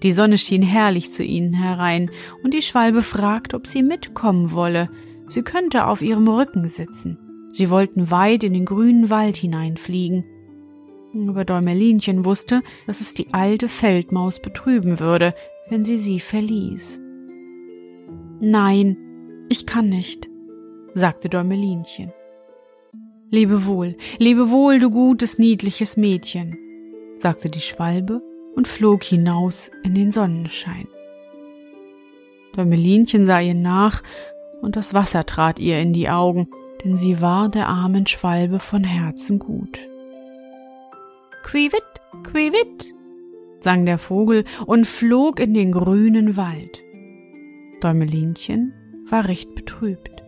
Die 0.03 0.11
Sonne 0.11 0.37
schien 0.37 0.63
herrlich 0.63 1.11
zu 1.11 1.23
ihnen 1.23 1.53
herein, 1.53 2.09
und 2.43 2.53
die 2.53 2.61
Schwalbe 2.61 3.03
fragte, 3.03 3.55
ob 3.55 3.67
sie 3.67 3.83
mitkommen 3.83 4.51
wolle. 4.51 4.89
Sie 5.27 5.43
könnte 5.43 5.85
auf 5.85 6.01
ihrem 6.01 6.27
Rücken 6.27 6.67
sitzen. 6.67 7.17
Sie 7.53 7.69
wollten 7.69 8.09
weit 8.09 8.43
in 8.43 8.53
den 8.53 8.65
grünen 8.65 9.09
Wald 9.09 9.35
hineinfliegen. 9.35 10.25
Aber 11.27 11.45
Däumelinchen 11.45 12.25
wusste, 12.25 12.61
dass 12.87 13.01
es 13.01 13.13
die 13.13 13.33
alte 13.33 13.67
Feldmaus 13.67 14.41
betrüben 14.41 14.99
würde, 14.99 15.35
wenn 15.69 15.83
sie 15.83 15.97
sie 15.97 16.19
verließ. 16.19 16.99
Nein, 18.39 18.97
ich 19.49 19.65
kann 19.65 19.89
nicht, 19.89 20.29
sagte 20.93 21.29
Däumelinchen. 21.29 22.11
Lebe 23.29 23.65
wohl, 23.65 23.95
lebe 24.17 24.49
wohl, 24.49 24.79
du 24.79 24.89
gutes, 24.89 25.37
niedliches 25.37 25.95
Mädchen, 25.95 26.57
sagte 27.17 27.49
die 27.49 27.61
Schwalbe 27.61 28.21
und 28.55 28.67
flog 28.67 29.03
hinaus 29.03 29.71
in 29.83 29.93
den 29.93 30.11
Sonnenschein. 30.11 30.87
Däumelinchen 32.55 33.25
sah 33.25 33.39
ihr 33.39 33.55
nach, 33.55 34.03
und 34.61 34.75
das 34.75 34.93
Wasser 34.93 35.25
trat 35.25 35.59
ihr 35.59 35.79
in 35.79 35.93
die 35.93 36.09
Augen, 36.09 36.49
denn 36.83 36.97
sie 36.97 37.21
war 37.21 37.49
der 37.49 37.67
armen 37.67 38.07
Schwalbe 38.07 38.59
von 38.59 38.83
Herzen 38.83 39.39
gut. 39.39 39.79
Quiwit, 41.43 41.83
quiwit, 42.23 42.93
sang 43.59 43.85
der 43.85 43.97
Vogel 43.97 44.43
und 44.65 44.85
flog 44.85 45.39
in 45.39 45.53
den 45.53 45.71
grünen 45.71 46.37
Wald. 46.37 46.81
Däumelinchen 47.81 48.73
war 49.09 49.27
recht 49.27 49.55
betrübt, 49.55 50.23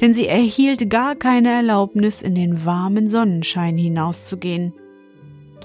denn 0.00 0.14
sie 0.14 0.26
erhielt 0.26 0.90
gar 0.90 1.14
keine 1.14 1.50
Erlaubnis, 1.50 2.22
in 2.22 2.34
den 2.34 2.64
warmen 2.64 3.08
Sonnenschein 3.08 3.76
hinauszugehen. 3.76 4.74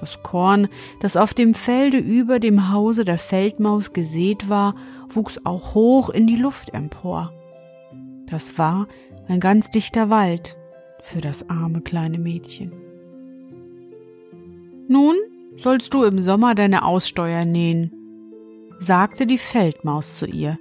Das 0.00 0.22
Korn, 0.22 0.68
das 1.00 1.16
auf 1.16 1.34
dem 1.34 1.52
Felde 1.52 1.98
über 1.98 2.38
dem 2.38 2.70
Hause 2.72 3.04
der 3.04 3.18
Feldmaus 3.18 3.92
gesät 3.92 4.48
war, 4.48 4.74
wuchs 5.10 5.44
auch 5.44 5.74
hoch 5.74 6.08
in 6.08 6.26
die 6.26 6.36
Luft 6.36 6.72
empor. 6.72 7.32
Das 8.26 8.56
war 8.56 8.86
ein 9.28 9.40
ganz 9.40 9.68
dichter 9.70 10.08
Wald 10.08 10.56
für 11.02 11.20
das 11.20 11.50
arme 11.50 11.82
kleine 11.82 12.18
Mädchen. 12.18 12.72
Nun 14.88 15.14
sollst 15.56 15.92
du 15.92 16.04
im 16.04 16.18
Sommer 16.18 16.54
deine 16.54 16.84
Aussteuer 16.84 17.44
nähen, 17.44 17.92
sagte 18.78 19.26
die 19.26 19.38
Feldmaus 19.38 20.16
zu 20.16 20.26
ihr, 20.26 20.58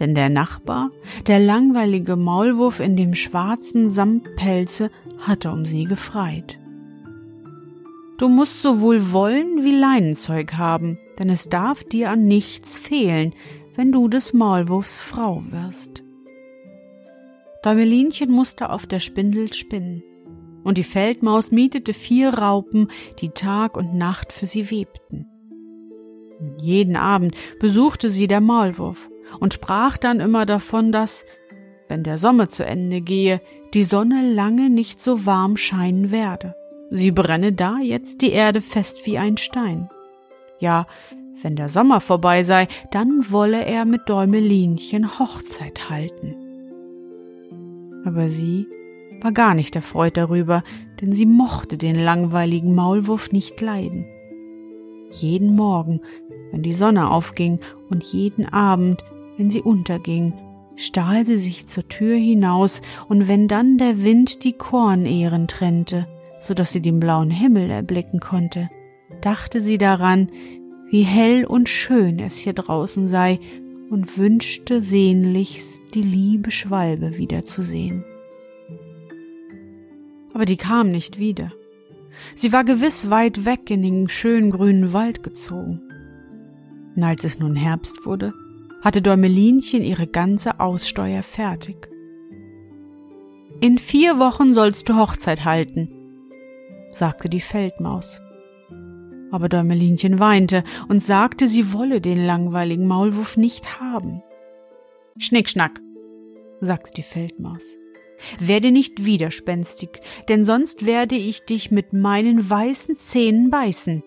denn 0.00 0.16
der 0.16 0.28
Nachbar, 0.28 0.90
der 1.28 1.38
langweilige 1.38 2.16
Maulwurf 2.16 2.80
in 2.80 2.96
dem 2.96 3.14
schwarzen 3.14 3.90
Samtpelze, 3.90 4.90
hatte 5.18 5.52
um 5.52 5.64
sie 5.64 5.84
gefreit. 5.84 6.58
Du 8.16 8.28
musst 8.28 8.62
sowohl 8.62 9.12
Wollen 9.12 9.64
wie 9.64 9.76
Leinenzeug 9.76 10.54
haben, 10.54 10.98
denn 11.18 11.28
es 11.28 11.48
darf 11.48 11.82
dir 11.82 12.10
an 12.10 12.26
nichts 12.26 12.78
fehlen, 12.78 13.34
wenn 13.74 13.90
du 13.90 14.08
des 14.08 14.32
Maulwurfs 14.32 15.02
Frau 15.02 15.42
wirst. 15.50 16.04
Däumelinchen 17.64 18.30
musste 18.30 18.70
auf 18.70 18.86
der 18.86 19.00
Spindel 19.00 19.52
spinnen, 19.52 20.04
und 20.62 20.78
die 20.78 20.84
Feldmaus 20.84 21.50
mietete 21.50 21.92
vier 21.92 22.34
Raupen, 22.34 22.88
die 23.18 23.30
Tag 23.30 23.76
und 23.76 23.94
Nacht 23.94 24.32
für 24.32 24.46
sie 24.46 24.70
webten. 24.70 25.26
Jeden 26.58 26.96
Abend 26.96 27.34
besuchte 27.58 28.08
sie 28.10 28.28
der 28.28 28.40
Maulwurf 28.40 29.10
und 29.40 29.54
sprach 29.54 29.96
dann 29.96 30.20
immer 30.20 30.46
davon, 30.46 30.92
dass, 30.92 31.24
wenn 31.88 32.04
der 32.04 32.18
Sommer 32.18 32.48
zu 32.48 32.64
Ende 32.64 33.00
gehe, 33.00 33.40
die 33.72 33.82
Sonne 33.82 34.32
lange 34.32 34.70
nicht 34.70 35.02
so 35.02 35.26
warm 35.26 35.56
scheinen 35.56 36.12
werde. 36.12 36.54
Sie 36.90 37.10
brenne 37.10 37.52
da 37.52 37.78
jetzt 37.78 38.20
die 38.20 38.32
Erde 38.32 38.60
fest 38.60 39.06
wie 39.06 39.18
ein 39.18 39.36
Stein. 39.36 39.88
Ja, 40.58 40.86
wenn 41.42 41.56
der 41.56 41.68
Sommer 41.68 42.00
vorbei 42.00 42.42
sei, 42.42 42.68
dann 42.90 43.30
wolle 43.30 43.64
er 43.64 43.84
mit 43.84 44.08
Däumelinchen 44.08 45.18
Hochzeit 45.18 45.90
halten. 45.90 46.36
Aber 48.04 48.28
sie 48.28 48.66
war 49.20 49.32
gar 49.32 49.54
nicht 49.54 49.74
erfreut 49.74 50.16
darüber, 50.16 50.62
denn 51.00 51.12
sie 51.12 51.26
mochte 51.26 51.78
den 51.78 51.96
langweiligen 51.96 52.74
Maulwurf 52.74 53.32
nicht 53.32 53.60
leiden. 53.60 54.06
Jeden 55.10 55.54
Morgen, 55.54 56.00
wenn 56.50 56.62
die 56.62 56.74
Sonne 56.74 57.10
aufging 57.10 57.60
und 57.90 58.04
jeden 58.04 58.46
Abend, 58.46 59.04
wenn 59.36 59.50
sie 59.50 59.62
unterging, 59.62 60.34
stahl 60.76 61.24
sie 61.24 61.36
sich 61.36 61.66
zur 61.66 61.88
Tür 61.88 62.16
hinaus, 62.16 62.82
und 63.08 63.28
wenn 63.28 63.48
dann 63.48 63.78
der 63.78 64.02
Wind 64.02 64.44
die 64.44 64.52
Kornehren 64.52 65.48
trennte, 65.48 66.06
so 66.44 66.52
dass 66.52 66.72
sie 66.72 66.82
den 66.82 67.00
blauen 67.00 67.30
Himmel 67.30 67.70
erblicken 67.70 68.20
konnte, 68.20 68.68
dachte 69.22 69.62
sie 69.62 69.78
daran, 69.78 70.30
wie 70.90 71.02
hell 71.02 71.46
und 71.46 71.68
schön 71.70 72.18
es 72.18 72.36
hier 72.36 72.52
draußen 72.52 73.08
sei 73.08 73.40
und 73.88 74.18
wünschte 74.18 74.82
sehnlichst, 74.82 75.82
die 75.94 76.02
liebe 76.02 76.50
Schwalbe 76.50 77.16
wiederzusehen. 77.16 78.04
Aber 80.34 80.44
die 80.44 80.58
kam 80.58 80.90
nicht 80.90 81.18
wieder. 81.18 81.52
Sie 82.34 82.52
war 82.52 82.64
gewiss 82.64 83.08
weit 83.08 83.44
weg 83.46 83.70
in 83.70 83.82
den 83.82 84.08
schönen 84.08 84.50
grünen 84.50 84.92
Wald 84.92 85.22
gezogen. 85.22 85.80
Und 86.94 87.02
als 87.02 87.24
es 87.24 87.38
nun 87.38 87.56
Herbst 87.56 88.04
wurde, 88.04 88.34
hatte 88.82 89.00
Däumelinchen 89.00 89.82
ihre 89.82 90.06
ganze 90.06 90.60
Aussteuer 90.60 91.22
fertig. 91.22 91.88
In 93.60 93.78
vier 93.78 94.18
Wochen 94.18 94.52
sollst 94.52 94.88
du 94.88 94.96
Hochzeit 94.96 95.44
halten, 95.44 96.03
sagte 96.96 97.28
die 97.28 97.40
Feldmaus. 97.40 98.20
Aber 99.30 99.48
Däumelinchen 99.48 100.18
weinte 100.18 100.64
und 100.88 101.02
sagte, 101.02 101.48
sie 101.48 101.72
wolle 101.72 102.00
den 102.00 102.24
langweiligen 102.24 102.86
Maulwurf 102.86 103.36
nicht 103.36 103.80
haben. 103.80 104.22
Schnickschnack, 105.18 105.80
sagte 106.60 106.92
die 106.96 107.02
Feldmaus. 107.02 107.64
Werde 108.38 108.70
nicht 108.70 109.04
widerspenstig, 109.04 110.00
denn 110.28 110.44
sonst 110.44 110.86
werde 110.86 111.16
ich 111.16 111.44
dich 111.44 111.70
mit 111.70 111.92
meinen 111.92 112.48
weißen 112.48 112.96
Zähnen 112.96 113.50
beißen. 113.50 114.02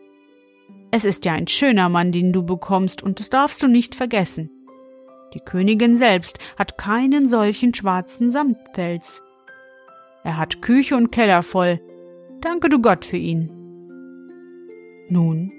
Es 0.91 1.05
ist 1.05 1.25
ja 1.25 1.33
ein 1.33 1.47
schöner 1.47 1.89
Mann, 1.89 2.11
den 2.11 2.31
du 2.31 2.43
bekommst, 2.43 3.03
und 3.03 3.19
das 3.19 3.29
darfst 3.29 3.61
du 3.61 3.67
nicht 3.67 3.95
vergessen. 3.95 4.49
Die 5.33 5.39
Königin 5.39 5.97
selbst 5.97 6.39
hat 6.57 6.77
keinen 6.77 7.27
solchen 7.27 7.73
schwarzen 7.73 8.31
Samtpelz. 8.31 9.21
Er 10.23 10.37
hat 10.37 10.61
Küche 10.61 10.95
und 10.95 11.11
Keller 11.11 11.43
voll. 11.43 11.81
Danke 12.41 12.69
du 12.69 12.81
Gott 12.81 13.05
für 13.05 13.17
ihn. 13.17 13.49
Nun 15.09 15.51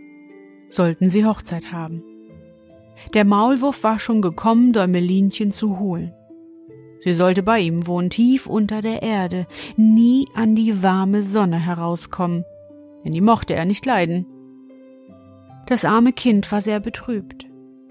sollten 0.70 1.10
sie 1.10 1.24
Hochzeit 1.24 1.72
haben. 1.72 2.02
Der 3.14 3.24
Maulwurf 3.24 3.82
war 3.84 3.98
schon 3.98 4.22
gekommen, 4.22 4.72
Däumelinchen 4.72 5.52
zu 5.52 5.78
holen. 5.78 6.12
Sie 7.00 7.12
sollte 7.12 7.42
bei 7.42 7.60
ihm 7.60 7.86
wohnen, 7.86 8.10
tief 8.10 8.46
unter 8.46 8.82
der 8.82 9.02
Erde, 9.02 9.46
nie 9.76 10.26
an 10.34 10.56
die 10.56 10.82
warme 10.82 11.22
Sonne 11.22 11.58
herauskommen, 11.58 12.44
denn 13.04 13.12
die 13.12 13.20
mochte 13.20 13.54
er 13.54 13.64
nicht 13.64 13.86
leiden. 13.86 14.26
Das 15.66 15.84
arme 15.84 16.12
Kind 16.12 16.50
war 16.50 16.60
sehr 16.60 16.80
betrübt. 16.80 17.46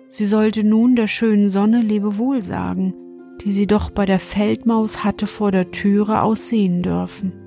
Sie 0.09 0.25
sollte 0.25 0.63
nun 0.63 0.95
der 0.95 1.07
schönen 1.07 1.49
Sonne 1.49 1.81
Lebewohl 1.81 2.41
sagen, 2.41 2.95
die 3.41 3.51
sie 3.51 3.67
doch 3.67 3.89
bei 3.89 4.05
der 4.05 4.19
Feldmaus 4.19 5.03
hatte 5.03 5.27
vor 5.27 5.51
der 5.51 5.71
Türe 5.71 6.21
aussehen 6.21 6.81
dürfen. 6.81 7.46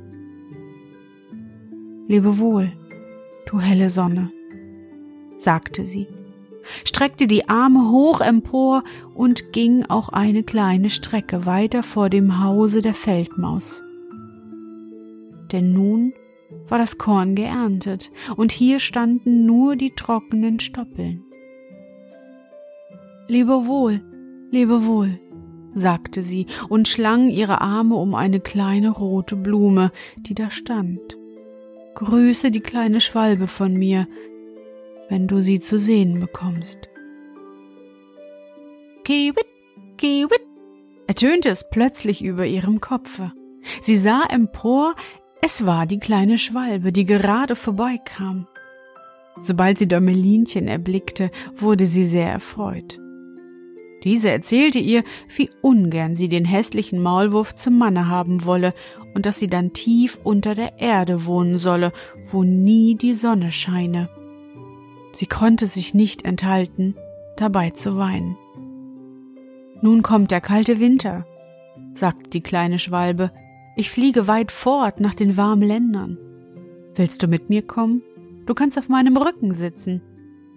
Lebewohl, 2.10 2.72
du 3.46 3.60
helle 3.60 3.88
Sonne, 3.88 4.32
sagte 5.38 5.84
sie 5.84 6.08
streckte 6.84 7.26
die 7.26 7.48
Arme 7.48 7.90
hoch 7.90 8.20
empor 8.20 8.82
und 9.14 9.52
ging 9.52 9.84
auch 9.86 10.08
eine 10.08 10.42
kleine 10.42 10.90
Strecke 10.90 11.46
weiter 11.46 11.82
vor 11.82 12.10
dem 12.10 12.42
Hause 12.42 12.82
der 12.82 12.94
Feldmaus. 12.94 13.82
Denn 15.52 15.72
nun 15.72 16.12
war 16.68 16.78
das 16.78 16.98
Korn 16.98 17.34
geerntet, 17.34 18.10
und 18.36 18.52
hier 18.52 18.80
standen 18.80 19.46
nur 19.46 19.76
die 19.76 19.94
trockenen 19.94 20.60
Stoppeln. 20.60 21.24
Lebe 23.28 23.66
wohl, 23.66 24.02
lebe 24.50 24.84
wohl, 24.84 25.20
sagte 25.74 26.22
sie 26.22 26.46
und 26.68 26.88
schlang 26.88 27.28
ihre 27.28 27.60
Arme 27.60 27.94
um 27.94 28.14
eine 28.16 28.40
kleine 28.40 28.90
rote 28.90 29.36
Blume, 29.36 29.92
die 30.16 30.34
da 30.34 30.50
stand. 30.50 31.19
Grüße 31.94 32.50
die 32.50 32.60
kleine 32.60 33.00
Schwalbe 33.00 33.46
von 33.46 33.74
mir, 33.74 34.06
wenn 35.08 35.26
du 35.26 35.40
sie 35.40 35.60
zu 35.60 35.78
sehen 35.78 36.20
bekommst. 36.20 36.88
Kiewit, 39.04 39.46
kiewit, 39.98 40.40
ertönte 41.06 41.48
es 41.48 41.68
plötzlich 41.68 42.22
über 42.22 42.46
ihrem 42.46 42.80
Kopfe. 42.80 43.32
Sie 43.80 43.96
sah 43.96 44.22
empor, 44.30 44.94
es 45.42 45.66
war 45.66 45.86
die 45.86 45.98
kleine 45.98 46.38
Schwalbe, 46.38 46.92
die 46.92 47.04
gerade 47.04 47.56
vorbeikam. 47.56 48.46
Sobald 49.40 49.78
sie 49.78 49.88
Däumelinchen 49.88 50.68
erblickte, 50.68 51.30
wurde 51.56 51.86
sie 51.86 52.04
sehr 52.04 52.30
erfreut. 52.30 53.00
Diese 54.04 54.30
erzählte 54.30 54.78
ihr, 54.78 55.02
wie 55.34 55.50
ungern 55.60 56.14
sie 56.14 56.28
den 56.28 56.44
hässlichen 56.44 57.02
Maulwurf 57.02 57.54
zum 57.54 57.78
Manne 57.78 58.08
haben 58.08 58.44
wolle 58.44 58.74
und 59.14 59.26
dass 59.26 59.38
sie 59.38 59.48
dann 59.48 59.72
tief 59.72 60.18
unter 60.22 60.54
der 60.54 60.80
Erde 60.80 61.26
wohnen 61.26 61.58
solle, 61.58 61.92
wo 62.30 62.44
nie 62.44 62.94
die 62.94 63.12
Sonne 63.12 63.50
scheine. 63.50 64.08
Sie 65.12 65.26
konnte 65.26 65.66
sich 65.66 65.94
nicht 65.94 66.24
enthalten, 66.24 66.94
dabei 67.36 67.70
zu 67.70 67.96
weinen. 67.96 68.36
Nun 69.82 70.02
kommt 70.02 70.30
der 70.30 70.40
kalte 70.40 70.78
Winter, 70.78 71.26
sagte 71.94 72.30
die 72.30 72.42
kleine 72.42 72.78
Schwalbe. 72.78 73.32
Ich 73.76 73.90
fliege 73.90 74.28
weit 74.28 74.52
fort 74.52 75.00
nach 75.00 75.14
den 75.14 75.36
warmen 75.36 75.62
Ländern. 75.62 76.18
Willst 76.94 77.22
du 77.22 77.26
mit 77.26 77.48
mir 77.48 77.62
kommen? 77.62 78.02
Du 78.46 78.54
kannst 78.54 78.78
auf 78.78 78.88
meinem 78.88 79.16
Rücken 79.16 79.54
sitzen. 79.54 80.02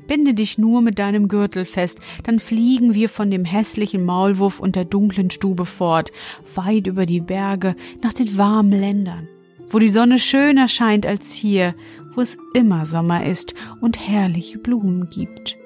Binde 0.07 0.33
dich 0.33 0.57
nur 0.57 0.81
mit 0.81 0.99
deinem 0.99 1.27
Gürtel 1.27 1.65
fest, 1.65 1.99
dann 2.23 2.39
fliegen 2.39 2.93
wir 2.93 3.09
von 3.09 3.31
dem 3.31 3.45
hässlichen 3.45 4.05
Maulwurf 4.05 4.59
und 4.59 4.75
der 4.75 4.85
dunklen 4.85 5.31
Stube 5.31 5.65
fort, 5.65 6.11
weit 6.55 6.87
über 6.87 7.05
die 7.05 7.21
Berge, 7.21 7.75
nach 8.01 8.13
den 8.13 8.37
warmen 8.37 8.71
Ländern, 8.71 9.27
wo 9.69 9.79
die 9.79 9.89
Sonne 9.89 10.19
schöner 10.19 10.67
scheint 10.67 11.05
als 11.05 11.33
hier 11.33 11.75
wo 12.15 12.21
es 12.21 12.37
immer 12.53 12.85
Sommer 12.85 13.25
ist 13.25 13.53
und 13.81 14.07
herrliche 14.07 14.59
Blumen 14.59 15.09
gibt. 15.09 15.57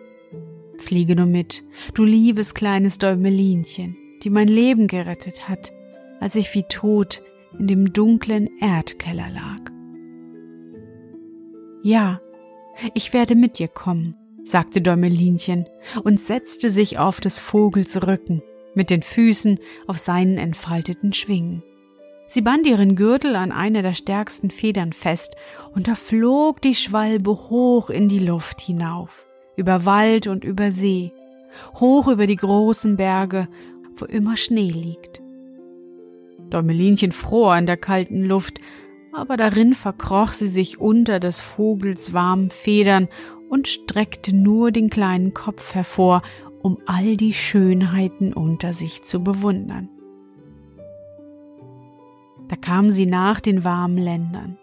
Fliege 0.77 1.15
nur 1.15 1.25
mit, 1.25 1.63
du 1.93 2.03
liebes 2.03 2.53
kleines 2.53 2.97
Däumelinchen, 2.97 3.97
die 4.23 4.29
mein 4.29 4.47
Leben 4.47 4.87
gerettet 4.87 5.49
hat, 5.49 5.71
als 6.19 6.35
ich 6.35 6.53
wie 6.53 6.63
tot 6.63 7.21
in 7.57 7.67
dem 7.67 7.93
dunklen 7.93 8.49
Erdkeller 8.59 9.29
lag. 9.29 9.71
Ja, 11.83 12.21
ich 12.93 13.13
werde 13.13 13.35
mit 13.35 13.59
dir 13.59 13.67
kommen, 13.67 14.15
sagte 14.49 14.81
Däumelinchen 14.81 15.67
und 16.03 16.21
setzte 16.21 16.69
sich 16.69 16.97
auf 16.97 17.19
des 17.19 17.39
Vogels 17.39 18.05
Rücken, 18.07 18.41
mit 18.73 18.89
den 18.89 19.01
Füßen 19.01 19.59
auf 19.87 19.97
seinen 19.97 20.37
entfalteten 20.37 21.13
Schwingen. 21.13 21.63
Sie 22.27 22.41
band 22.41 22.67
ihren 22.67 22.95
Gürtel 22.95 23.35
an 23.35 23.51
einer 23.51 23.81
der 23.81 23.93
stärksten 23.93 24.49
Federn 24.49 24.91
fest, 24.91 25.35
und 25.73 25.87
da 25.87 25.95
flog 25.95 26.61
die 26.61 26.75
Schwalbe 26.75 27.31
hoch 27.31 27.89
in 27.89 28.09
die 28.09 28.19
Luft 28.19 28.59
hinauf, 28.59 29.25
über 29.55 29.85
Wald 29.85 30.27
und 30.27 30.43
über 30.43 30.71
See, 30.71 31.11
hoch 31.79 32.07
über 32.07 32.27
die 32.27 32.35
großen 32.35 32.97
Berge, 32.97 33.47
wo 33.95 34.05
immer 34.05 34.35
Schnee 34.35 34.69
liegt. 34.69 35.21
Däumelinchen 36.49 37.11
fror 37.11 37.57
in 37.57 37.65
der 37.65 37.77
kalten 37.77 38.23
Luft, 38.23 38.59
aber 39.17 39.35
darin 39.35 39.73
verkroch 39.73 40.31
sie 40.31 40.47
sich 40.47 40.79
unter 40.79 41.19
des 41.19 41.39
Vogels 41.39 42.13
warmen 42.13 42.51
Federn 42.51 43.07
und 43.49 43.67
streckte 43.67 44.35
nur 44.35 44.71
den 44.71 44.91
kleinen 44.91 45.33
Kopf 45.33 45.73
hervor, 45.73 46.21
um 46.61 46.77
all 46.85 47.17
die 47.17 47.33
Schönheiten 47.33 48.31
unter 48.31 48.73
sich 48.73 49.03
zu 49.03 49.23
bewundern. 49.23 49.89
Da 52.47 52.55
kamen 52.55 52.91
sie 52.91 53.07
nach 53.07 53.41
den 53.41 53.63
warmen 53.63 53.97
Ländern. 53.97 54.57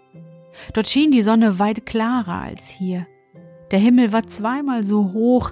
Dort 0.73 0.87
schien 0.87 1.11
die 1.11 1.23
Sonne 1.23 1.59
weit 1.59 1.85
klarer 1.85 2.41
als 2.43 2.69
hier. 2.69 3.09
Der 3.73 3.81
Himmel 3.81 4.13
war 4.13 4.29
zweimal 4.29 4.85
so 4.85 5.13
hoch 5.13 5.51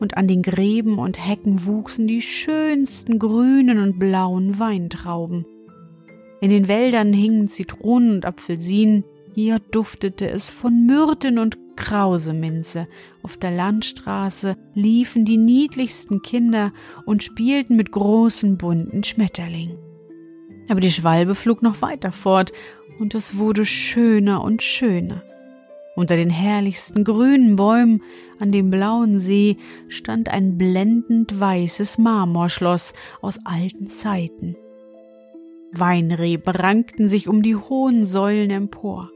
und 0.00 0.16
an 0.16 0.26
den 0.26 0.42
Gräben 0.42 0.98
und 0.98 1.22
Hecken 1.22 1.66
wuchsen 1.66 2.06
die 2.06 2.22
schönsten 2.22 3.18
grünen 3.18 3.78
und 3.78 3.98
blauen 3.98 4.58
Weintrauben. 4.58 5.44
In 6.40 6.50
den 6.50 6.68
Wäldern 6.68 7.12
hingen 7.12 7.48
Zitronen 7.48 8.16
und 8.16 8.26
Apfelsinen, 8.26 9.04
hier 9.34 9.58
duftete 9.58 10.28
es 10.28 10.48
von 10.48 10.86
Myrten 10.86 11.38
und 11.38 11.58
Krauseminze. 11.76 12.88
Auf 13.22 13.36
der 13.36 13.50
Landstraße 13.50 14.56
liefen 14.74 15.24
die 15.24 15.36
niedlichsten 15.36 16.22
Kinder 16.22 16.72
und 17.06 17.22
spielten 17.22 17.76
mit 17.76 17.92
großen 17.92 18.56
bunten 18.56 19.04
Schmetterlingen. 19.04 19.78
Aber 20.68 20.80
die 20.80 20.90
Schwalbe 20.90 21.34
flog 21.34 21.62
noch 21.62 21.82
weiter 21.82 22.12
fort, 22.12 22.52
und 22.98 23.14
es 23.14 23.38
wurde 23.38 23.64
schöner 23.64 24.42
und 24.42 24.62
schöner. 24.62 25.22
Unter 25.94 26.16
den 26.16 26.30
herrlichsten 26.30 27.04
grünen 27.04 27.56
Bäumen 27.56 28.02
an 28.38 28.52
dem 28.52 28.70
blauen 28.70 29.18
See 29.18 29.56
stand 29.88 30.28
ein 30.28 30.58
blendend 30.58 31.38
weißes 31.38 31.98
Marmorschloss 31.98 32.92
aus 33.20 33.38
alten 33.44 33.88
Zeiten. 33.88 34.56
Weinreben 35.72 36.54
rankten 36.54 37.08
sich 37.08 37.28
um 37.28 37.42
die 37.42 37.56
hohen 37.56 38.04
Säulen 38.04 38.50
empor. 38.50 39.10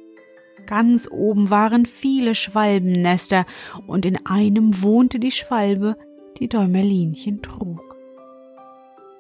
Ganz 0.67 1.09
oben 1.11 1.51
waren 1.51 1.87
viele 1.87 2.35
Schwalbennester, 2.35 3.47
und 3.87 4.07
in 4.07 4.27
einem 4.27 4.83
wohnte 4.83 5.19
die 5.19 5.33
Schwalbe, 5.33 5.97
die 6.39 6.49
Däumelinchen 6.49 7.43
trug. 7.43 7.97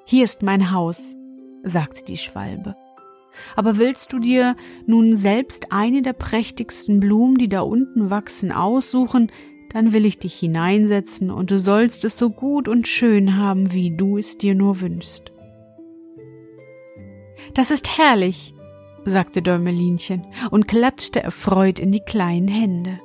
Hier 0.04 0.24
ist 0.24 0.42
mein 0.42 0.72
Haus, 0.72 1.16
sagte 1.62 2.04
die 2.04 2.16
Schwalbe. 2.16 2.76
Aber 3.56 3.78
willst 3.78 4.12
du 4.12 4.18
dir 4.18 4.56
nun 4.86 5.16
selbst 5.16 5.72
eine 5.72 6.02
der 6.02 6.12
prächtigsten 6.12 7.00
Blumen, 7.00 7.36
die 7.36 7.48
da 7.48 7.62
unten 7.62 8.10
wachsen, 8.10 8.52
aussuchen, 8.52 9.32
dann 9.72 9.92
will 9.94 10.04
ich 10.04 10.18
dich 10.18 10.34
hineinsetzen 10.34 11.30
und 11.30 11.50
du 11.50 11.58
sollst 11.58 12.04
es 12.04 12.18
so 12.18 12.28
gut 12.28 12.68
und 12.68 12.86
schön 12.86 13.36
haben, 13.36 13.72
wie 13.72 13.96
du 13.96 14.18
es 14.18 14.36
dir 14.36 14.54
nur 14.54 14.80
wünschst. 14.82 15.31
Das 17.54 17.70
ist 17.70 17.98
herrlich, 17.98 18.54
sagte 19.04 19.42
Däumelinchen 19.42 20.26
und 20.50 20.68
klatschte 20.68 21.22
erfreut 21.22 21.78
in 21.78 21.92
die 21.92 22.00
kleinen 22.00 22.48
Hände. 22.48 23.00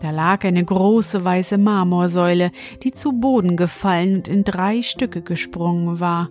Da 0.00 0.10
lag 0.10 0.44
eine 0.44 0.64
große 0.64 1.24
weiße 1.24 1.58
Marmorsäule, 1.58 2.52
die 2.82 2.92
zu 2.92 3.12
Boden 3.12 3.56
gefallen 3.56 4.16
und 4.16 4.28
in 4.28 4.44
drei 4.44 4.82
Stücke 4.82 5.20
gesprungen 5.20 6.00
war, 6.00 6.30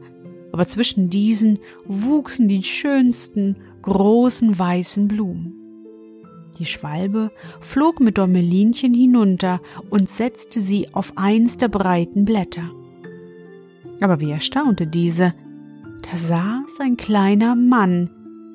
aber 0.51 0.65
zwischen 0.65 1.09
diesen 1.09 1.59
wuchsen 1.85 2.47
die 2.47 2.63
schönsten 2.63 3.57
großen 3.81 4.57
weißen 4.57 5.07
Blumen. 5.07 5.55
Die 6.57 6.65
Schwalbe 6.65 7.31
flog 7.61 7.99
mit 7.99 8.17
Däumelinchen 8.17 8.93
hinunter 8.93 9.61
und 9.89 10.09
setzte 10.09 10.61
sie 10.61 10.93
auf 10.93 11.13
eins 11.15 11.57
der 11.57 11.67
breiten 11.67 12.25
Blätter. 12.25 12.71
Aber 14.01 14.19
wie 14.19 14.31
erstaunte 14.31 14.87
diese, 14.87 15.33
da 16.01 16.17
saß 16.17 16.79
ein 16.79 16.97
kleiner 16.97 17.55
Mann 17.55 18.09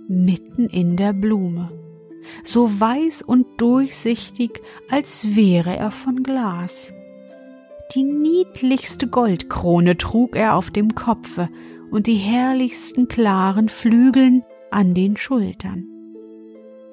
mitten 0.09 0.66
in 0.66 0.96
der 0.96 1.12
Blume, 1.12 1.70
so 2.42 2.80
weiß 2.80 3.22
und 3.22 3.46
durchsichtig, 3.59 4.61
als 4.90 5.37
wäre 5.37 5.76
er 5.76 5.90
von 5.90 6.22
Glas. 6.22 6.92
Die 7.94 8.02
niedlichste 8.02 9.07
Goldkrone 9.07 9.96
trug 9.96 10.37
er 10.37 10.54
auf 10.54 10.70
dem 10.70 10.94
Kopfe 10.94 11.48
und 11.90 12.07
die 12.07 12.16
herrlichsten 12.16 13.09
klaren 13.09 13.68
Flügeln 13.68 14.42
an 14.70 14.94
den 14.94 15.16
Schultern. 15.16 15.87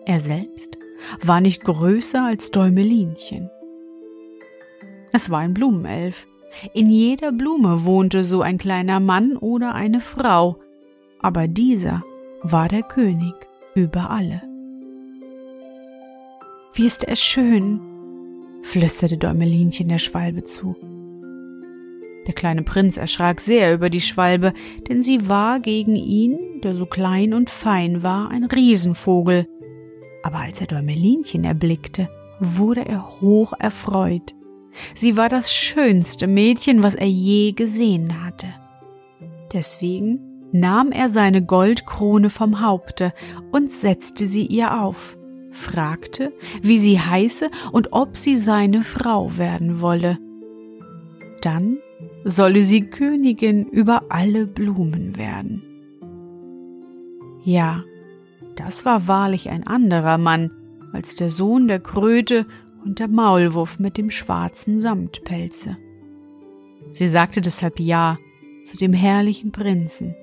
Er 0.06 0.20
selbst 0.20 0.78
war 1.24 1.42
nicht 1.42 1.64
größer 1.64 2.24
als 2.24 2.52
Däumelinchen. 2.52 3.50
Es 5.12 5.30
war 5.30 5.40
ein 5.40 5.54
Blumenelf. 5.54 6.28
In 6.74 6.90
jeder 6.90 7.32
Blume 7.32 7.86
wohnte 7.86 8.24
so 8.24 8.42
ein 8.42 8.58
kleiner 8.58 9.00
Mann 9.00 9.38
oder 9.38 9.74
eine 9.74 10.00
Frau, 10.00 10.58
aber 11.20 11.48
dieser 11.48 12.04
war 12.42 12.68
der 12.68 12.84
König 12.84 13.34
über 13.76 14.10
alle. 14.10 14.42
Wie 16.74 16.86
ist 16.86 17.04
er 17.04 17.16
schön, 17.16 17.80
flüsterte 18.64 19.18
Däumelinchen 19.18 19.90
der 19.90 19.98
Schwalbe 19.98 20.44
zu. 20.44 20.76
Der 22.28 22.34
kleine 22.34 22.64
Prinz 22.64 22.98
erschrak 22.98 23.42
sehr 23.42 23.74
über 23.74 23.90
die 23.90 24.02
Schwalbe, 24.02 24.54
denn 24.88 25.02
sie 25.02 25.28
war 25.28 25.60
gegen 25.60 25.96
ihn, 25.96 26.62
der 26.64 26.76
so 26.76 26.86
klein 26.86 27.34
und 27.34 27.50
fein 27.50 28.04
war, 28.04 28.30
ein 28.30 28.46
Riesenvogel. 28.46 29.48
Aber 30.24 30.38
als 30.38 30.62
er 30.62 30.68
Däumelinchen 30.68 31.44
erblickte, 31.44 32.10
wurde 32.40 32.86
er 32.86 33.22
hoch 33.22 33.54
erfreut. 33.58 34.36
Sie 34.96 35.18
war 35.18 35.30
das 35.30 35.54
schönste 35.54 36.28
Mädchen, 36.28 36.84
was 36.84 36.96
er 36.96 37.08
je 37.08 37.52
gesehen 37.52 38.24
hatte. 38.24 38.48
Deswegen 39.54 40.20
nahm 40.52 40.92
er 40.92 41.10
seine 41.10 41.44
Goldkrone 41.44 42.30
vom 42.30 42.62
Haupte 42.62 43.14
und 43.52 43.72
setzte 43.72 44.28
sie 44.28 44.46
ihr 44.46 44.82
auf, 44.82 45.18
fragte, 45.52 46.34
wie 46.62 46.78
sie 46.78 47.00
heiße 47.00 47.50
und 47.72 47.94
ob 47.94 48.18
sie 48.18 48.38
seine 48.38 48.82
Frau 48.82 49.38
werden 49.38 49.82
wolle. 49.82 50.18
Dann 51.42 51.78
solle 52.24 52.64
sie 52.64 52.90
Königin 52.90 53.66
über 53.66 54.04
alle 54.10 54.46
Blumen 54.46 55.18
werden. 55.18 55.64
Ja, 57.44 57.84
das 58.56 58.86
war 58.86 59.08
wahrlich 59.08 59.50
ein 59.50 59.66
anderer 59.66 60.18
Mann 60.18 60.52
als 60.94 61.16
der 61.16 61.30
Sohn 61.30 61.68
der 61.68 61.80
Kröte 61.80 62.46
und 62.84 63.00
der 63.00 63.08
Maulwurf 63.08 63.80
mit 63.80 63.98
dem 63.98 64.12
schwarzen 64.12 64.80
Samtpelze. 64.80 65.78
Sie 66.94 67.08
sagte 67.08 67.42
deshalb 67.42 67.80
Ja 67.80 68.18
zu 68.66 68.78
dem 68.78 68.94
herrlichen 68.94 69.52
Prinzen. 69.52 70.16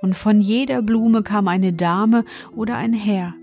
Und 0.00 0.14
von 0.14 0.40
jeder 0.40 0.82
Blume 0.82 1.22
kam 1.22 1.48
eine 1.48 1.72
Dame 1.72 2.24
oder 2.54 2.76
ein 2.76 2.92
Herr, 2.92 3.34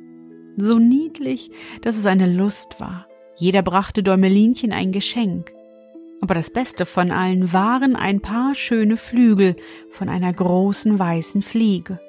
so 0.57 0.77
niedlich, 0.77 1.51
dass 1.81 1.97
es 1.97 2.05
eine 2.05 2.31
Lust 2.31 2.79
war. 2.79 3.07
Jeder 3.35 3.61
brachte 3.61 4.03
Däumelinchen 4.03 4.73
ein 4.73 4.91
Geschenk. 4.91 5.53
Aber 6.21 6.33
das 6.33 6.51
Beste 6.51 6.85
von 6.85 7.11
allen 7.11 7.53
waren 7.53 7.95
ein 7.95 8.19
paar 8.19 8.53
schöne 8.55 8.97
Flügel 8.97 9.55
von 9.89 10.09
einer 10.09 10.33
großen 10.33 10.99
weißen 10.99 11.41
Fliege. 11.41 12.01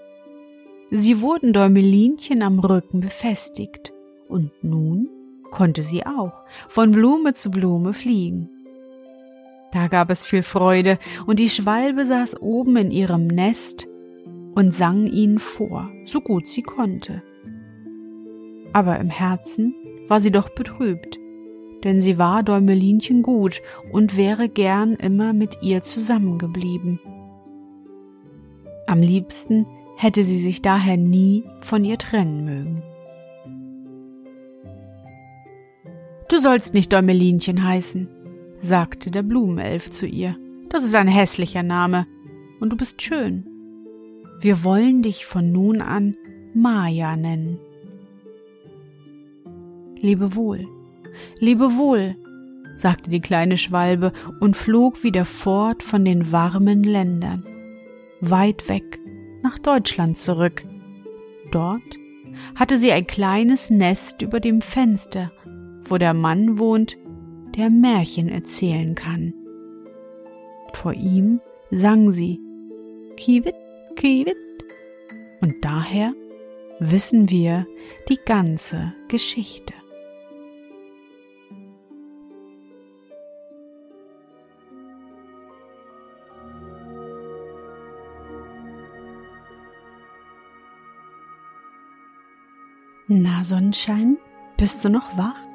Sie 0.90 1.20
wurden 1.20 1.52
Däumelinchen 1.52 2.42
am 2.42 2.58
Rücken 2.58 3.00
befestigt, 3.00 3.92
und 4.28 4.50
nun 4.62 5.08
konnte 5.50 5.82
sie 5.82 6.06
auch 6.06 6.44
von 6.68 6.92
Blume 6.92 7.34
zu 7.34 7.50
Blume 7.50 7.92
fliegen. 7.92 8.48
Da 9.72 9.86
gab 9.86 10.10
es 10.10 10.24
viel 10.24 10.42
Freude, 10.42 10.98
und 11.26 11.38
die 11.38 11.50
Schwalbe 11.50 12.04
saß 12.04 12.40
oben 12.40 12.76
in 12.76 12.90
ihrem 12.90 13.26
Nest 13.26 13.88
und 14.54 14.74
sang 14.74 15.06
ihnen 15.06 15.38
vor, 15.38 15.90
so 16.04 16.20
gut 16.20 16.48
sie 16.48 16.62
konnte. 16.62 17.22
Aber 18.72 18.98
im 18.98 19.10
Herzen 19.10 19.74
war 20.08 20.20
sie 20.20 20.32
doch 20.32 20.48
betrübt, 20.48 21.18
denn 21.84 22.00
sie 22.00 22.18
war 22.18 22.42
Däumelinchen 22.42 23.22
gut 23.22 23.62
und 23.92 24.16
wäre 24.16 24.48
gern 24.48 24.94
immer 24.94 25.32
mit 25.32 25.62
ihr 25.62 25.84
zusammengeblieben. 25.84 27.00
Am 28.86 29.00
liebsten 29.00 29.66
hätte 29.96 30.24
sie 30.24 30.38
sich 30.38 30.62
daher 30.62 30.96
nie 30.96 31.44
von 31.60 31.84
ihr 31.84 31.96
trennen 31.96 32.44
mögen. 32.44 32.82
Du 36.30 36.38
sollst 36.38 36.74
nicht 36.74 36.92
Däumelinchen 36.92 37.64
heißen, 37.64 38.08
sagte 38.60 39.10
der 39.10 39.24
Blumenelf 39.24 39.90
zu 39.90 40.06
ihr. 40.06 40.36
Das 40.68 40.84
ist 40.84 40.94
ein 40.94 41.08
hässlicher 41.08 41.64
Name, 41.64 42.06
und 42.60 42.72
du 42.72 42.76
bist 42.76 43.02
schön. 43.02 43.48
Wir 44.38 44.62
wollen 44.62 45.02
dich 45.02 45.26
von 45.26 45.50
nun 45.50 45.82
an 45.82 46.16
Maja 46.54 47.16
nennen. 47.16 47.58
Lebe 50.00 50.36
wohl, 50.36 50.68
lebe 51.40 51.76
wohl, 51.76 52.14
sagte 52.76 53.10
die 53.10 53.20
kleine 53.20 53.58
Schwalbe 53.58 54.12
und 54.38 54.56
flog 54.56 55.02
wieder 55.02 55.24
fort 55.24 55.82
von 55.82 56.04
den 56.04 56.30
warmen 56.30 56.84
Ländern, 56.84 57.44
weit 58.20 58.68
weg 58.68 59.00
nach 59.42 59.58
Deutschland 59.58 60.16
zurück. 60.16 60.64
Dort 61.50 61.82
hatte 62.54 62.78
sie 62.78 62.92
ein 62.92 63.08
kleines 63.08 63.68
Nest 63.68 64.22
über 64.22 64.38
dem 64.38 64.60
Fenster 64.60 65.32
wo 65.90 65.98
der 65.98 66.14
Mann 66.14 66.58
wohnt, 66.58 66.96
der 67.56 67.68
Märchen 67.68 68.28
erzählen 68.28 68.94
kann. 68.94 69.34
Vor 70.72 70.94
ihm 70.94 71.40
sang 71.70 72.10
sie 72.10 72.40
Kiewit, 73.16 73.56
Kiewit. 73.96 74.36
Und 75.40 75.56
daher 75.62 76.14
wissen 76.78 77.28
wir 77.28 77.66
die 78.08 78.18
ganze 78.24 78.94
Geschichte. 79.08 79.74
Na 93.08 93.42
Sonnenschein, 93.42 94.18
bist 94.56 94.84
du 94.84 94.88
noch 94.88 95.18
wach? 95.18 95.49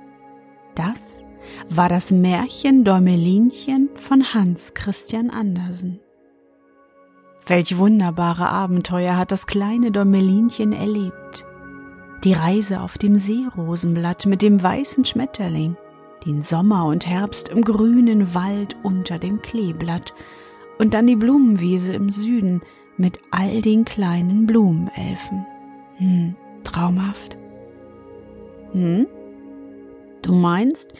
Das 0.75 1.23
war 1.69 1.88
das 1.88 2.11
Märchen 2.11 2.83
Däumelinchen 2.83 3.89
von 3.95 4.33
Hans 4.33 4.73
Christian 4.73 5.29
Andersen. 5.29 6.01
Welch 7.47 7.77
wunderbare 7.77 8.49
Abenteuer 8.49 9.15
hat 9.15 9.31
das 9.31 9.47
kleine 9.47 9.91
Däumelinchen 9.91 10.73
erlebt. 10.73 11.45
Die 12.25 12.33
Reise 12.33 12.81
auf 12.81 12.97
dem 12.97 13.17
Seerosenblatt 13.17 14.25
mit 14.25 14.41
dem 14.41 14.61
weißen 14.61 15.05
Schmetterling, 15.05 15.77
den 16.25 16.41
Sommer 16.41 16.85
und 16.88 17.07
Herbst 17.07 17.47
im 17.49 17.61
grünen 17.63 18.33
Wald 18.33 18.75
unter 18.83 19.17
dem 19.17 19.41
Kleeblatt 19.41 20.13
und 20.77 20.93
dann 20.93 21.07
die 21.07 21.15
Blumenwiese 21.15 21.93
im 21.93 22.11
Süden 22.11 22.61
mit 22.97 23.19
all 23.31 23.61
den 23.61 23.85
kleinen 23.85 24.45
Blumenelfen. 24.45 25.45
Hm, 25.97 26.35
traumhaft. 26.63 27.38
Hm? 28.73 29.07
Du 30.25 30.33
meinst, 30.33 30.91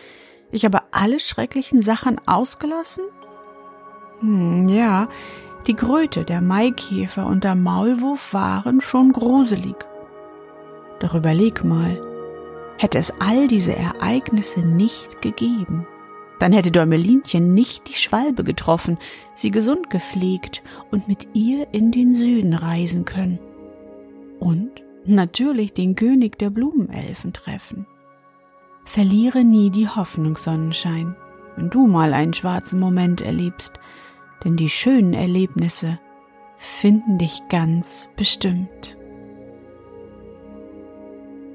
ich 0.52 0.66
habe 0.66 0.84
alle 0.92 1.20
schrecklichen 1.20 1.82
Sachen 1.82 2.22
ausgelassen? 2.28 3.06
Hm, 4.20 4.70
ja, 4.70 5.10
die 5.66 5.74
Kröte, 5.74 6.26
der 6.26 6.42
Maikäfer 6.42 7.26
und 7.26 7.44
der 7.44 7.56
Maulwurf 7.56 8.36
waren 8.36 8.82
schon 8.82 9.14
gruselig. 9.14 9.76
Doch 11.00 11.16
überleg 11.16 11.64
mal, 11.64 12.00
hätte 12.78 13.00
es 13.00 13.12
all 13.20 13.48
diese 13.48 13.76
Ereignisse 13.76 14.60
nicht 14.60 15.24
gegeben, 15.24 15.88
dann 16.38 16.54
hätte 16.54 16.70
Däumelinchen 16.70 17.56
nicht 17.56 17.88
die 17.88 17.94
Schwalbe 17.94 18.44
getroffen, 18.44 19.00
sie 19.34 19.50
gesund 19.50 19.90
gepflegt 19.90 20.62
und 20.92 21.08
mit 21.08 21.30
ihr 21.34 21.66
in 21.72 21.92
den 21.92 22.14
Süden 22.14 22.54
reisen 22.54 23.06
können. 23.06 23.40
Und 24.40 24.84
natürlich 25.04 25.74
den 25.74 25.96
König 25.96 26.38
der 26.38 26.52
Blumenelfen 26.52 27.34
treffen. 27.34 27.88
Verliere 28.86 29.44
nie 29.44 29.72
die 29.72 29.90
Hoffnung, 29.90 30.38
Sonnenschein, 30.38 31.16
wenn 31.58 31.70
du 31.70 31.88
mal 31.88 32.14
einen 32.14 32.34
schwarzen 32.34 32.80
Moment 32.80 33.20
erlebst, 33.20 33.74
denn 34.44 34.56
die 34.56 34.70
schönen 34.70 35.14
Erlebnisse 35.14 36.00
finden 36.58 37.18
dich 37.18 37.42
ganz 37.50 38.08
bestimmt. 38.16 38.98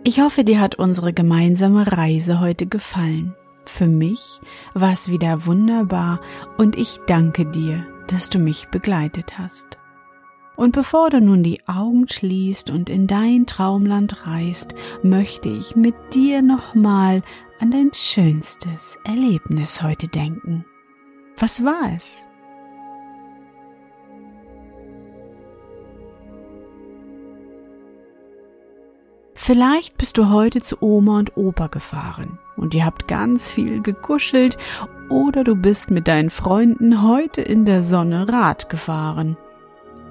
Ich 0.03 0.21
hoffe, 0.21 0.45
dir 0.45 0.61
hat 0.61 0.75
unsere 0.75 1.13
gemeinsame 1.13 1.91
Reise 1.93 2.41
heute 2.41 2.67
gefallen. 2.67 3.35
Für 3.65 3.87
mich 3.87 4.41
war 4.75 4.93
es 4.93 5.11
wieder 5.11 5.47
wunderbar 5.47 6.21
und 6.59 6.77
ich 6.77 6.99
danke 7.07 7.47
dir, 7.47 7.87
dass 8.09 8.31
du 8.31 8.39
mich 8.39 8.69
begleitet 8.69 9.39
hast. 9.39 9.80
Und 10.61 10.73
bevor 10.73 11.09
du 11.09 11.23
nun 11.23 11.43
die 11.43 11.67
Augen 11.67 12.07
schließt 12.07 12.69
und 12.69 12.91
in 12.91 13.07
dein 13.07 13.47
Traumland 13.47 14.27
reist, 14.27 14.75
möchte 15.03 15.49
ich 15.49 15.75
mit 15.75 15.95
dir 16.13 16.43
nochmal 16.43 17.23
an 17.61 17.71
dein 17.71 17.93
schönstes 17.95 18.99
Erlebnis 19.05 19.81
heute 19.81 20.07
denken. 20.07 20.67
Was 21.39 21.65
war 21.65 21.95
es? 21.97 22.27
Vielleicht 29.35 29.97
bist 29.97 30.19
du 30.19 30.29
heute 30.29 30.61
zu 30.61 30.77
Oma 30.83 31.21
und 31.21 31.39
Opa 31.39 31.69
gefahren 31.69 32.39
und 32.59 32.75
ihr 32.75 32.85
habt 32.85 33.09
ganz 33.09 33.49
viel 33.49 33.81
gekuschelt 33.81 34.59
oder 35.09 35.43
du 35.43 35.57
bist 35.57 35.91
mit 35.91 36.07
deinen 36.07 36.29
Freunden 36.29 37.03
heute 37.03 37.41
in 37.41 37.65
der 37.65 37.83
Sonne 37.83 38.29
Rad 38.29 38.69
gefahren 38.69 39.39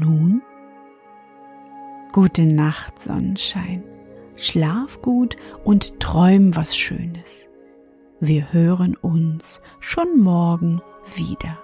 Nun? 0.00 0.40
Gute 2.12 2.46
Nacht, 2.46 3.00
Sonnenschein. 3.02 3.84
Schlaf 4.34 5.02
gut 5.02 5.36
und 5.62 6.00
träum 6.00 6.56
was 6.56 6.74
Schönes. 6.74 7.48
Wir 8.18 8.50
hören 8.50 8.96
uns 8.96 9.60
schon 9.78 10.16
morgen 10.16 10.80
wieder. 11.16 11.58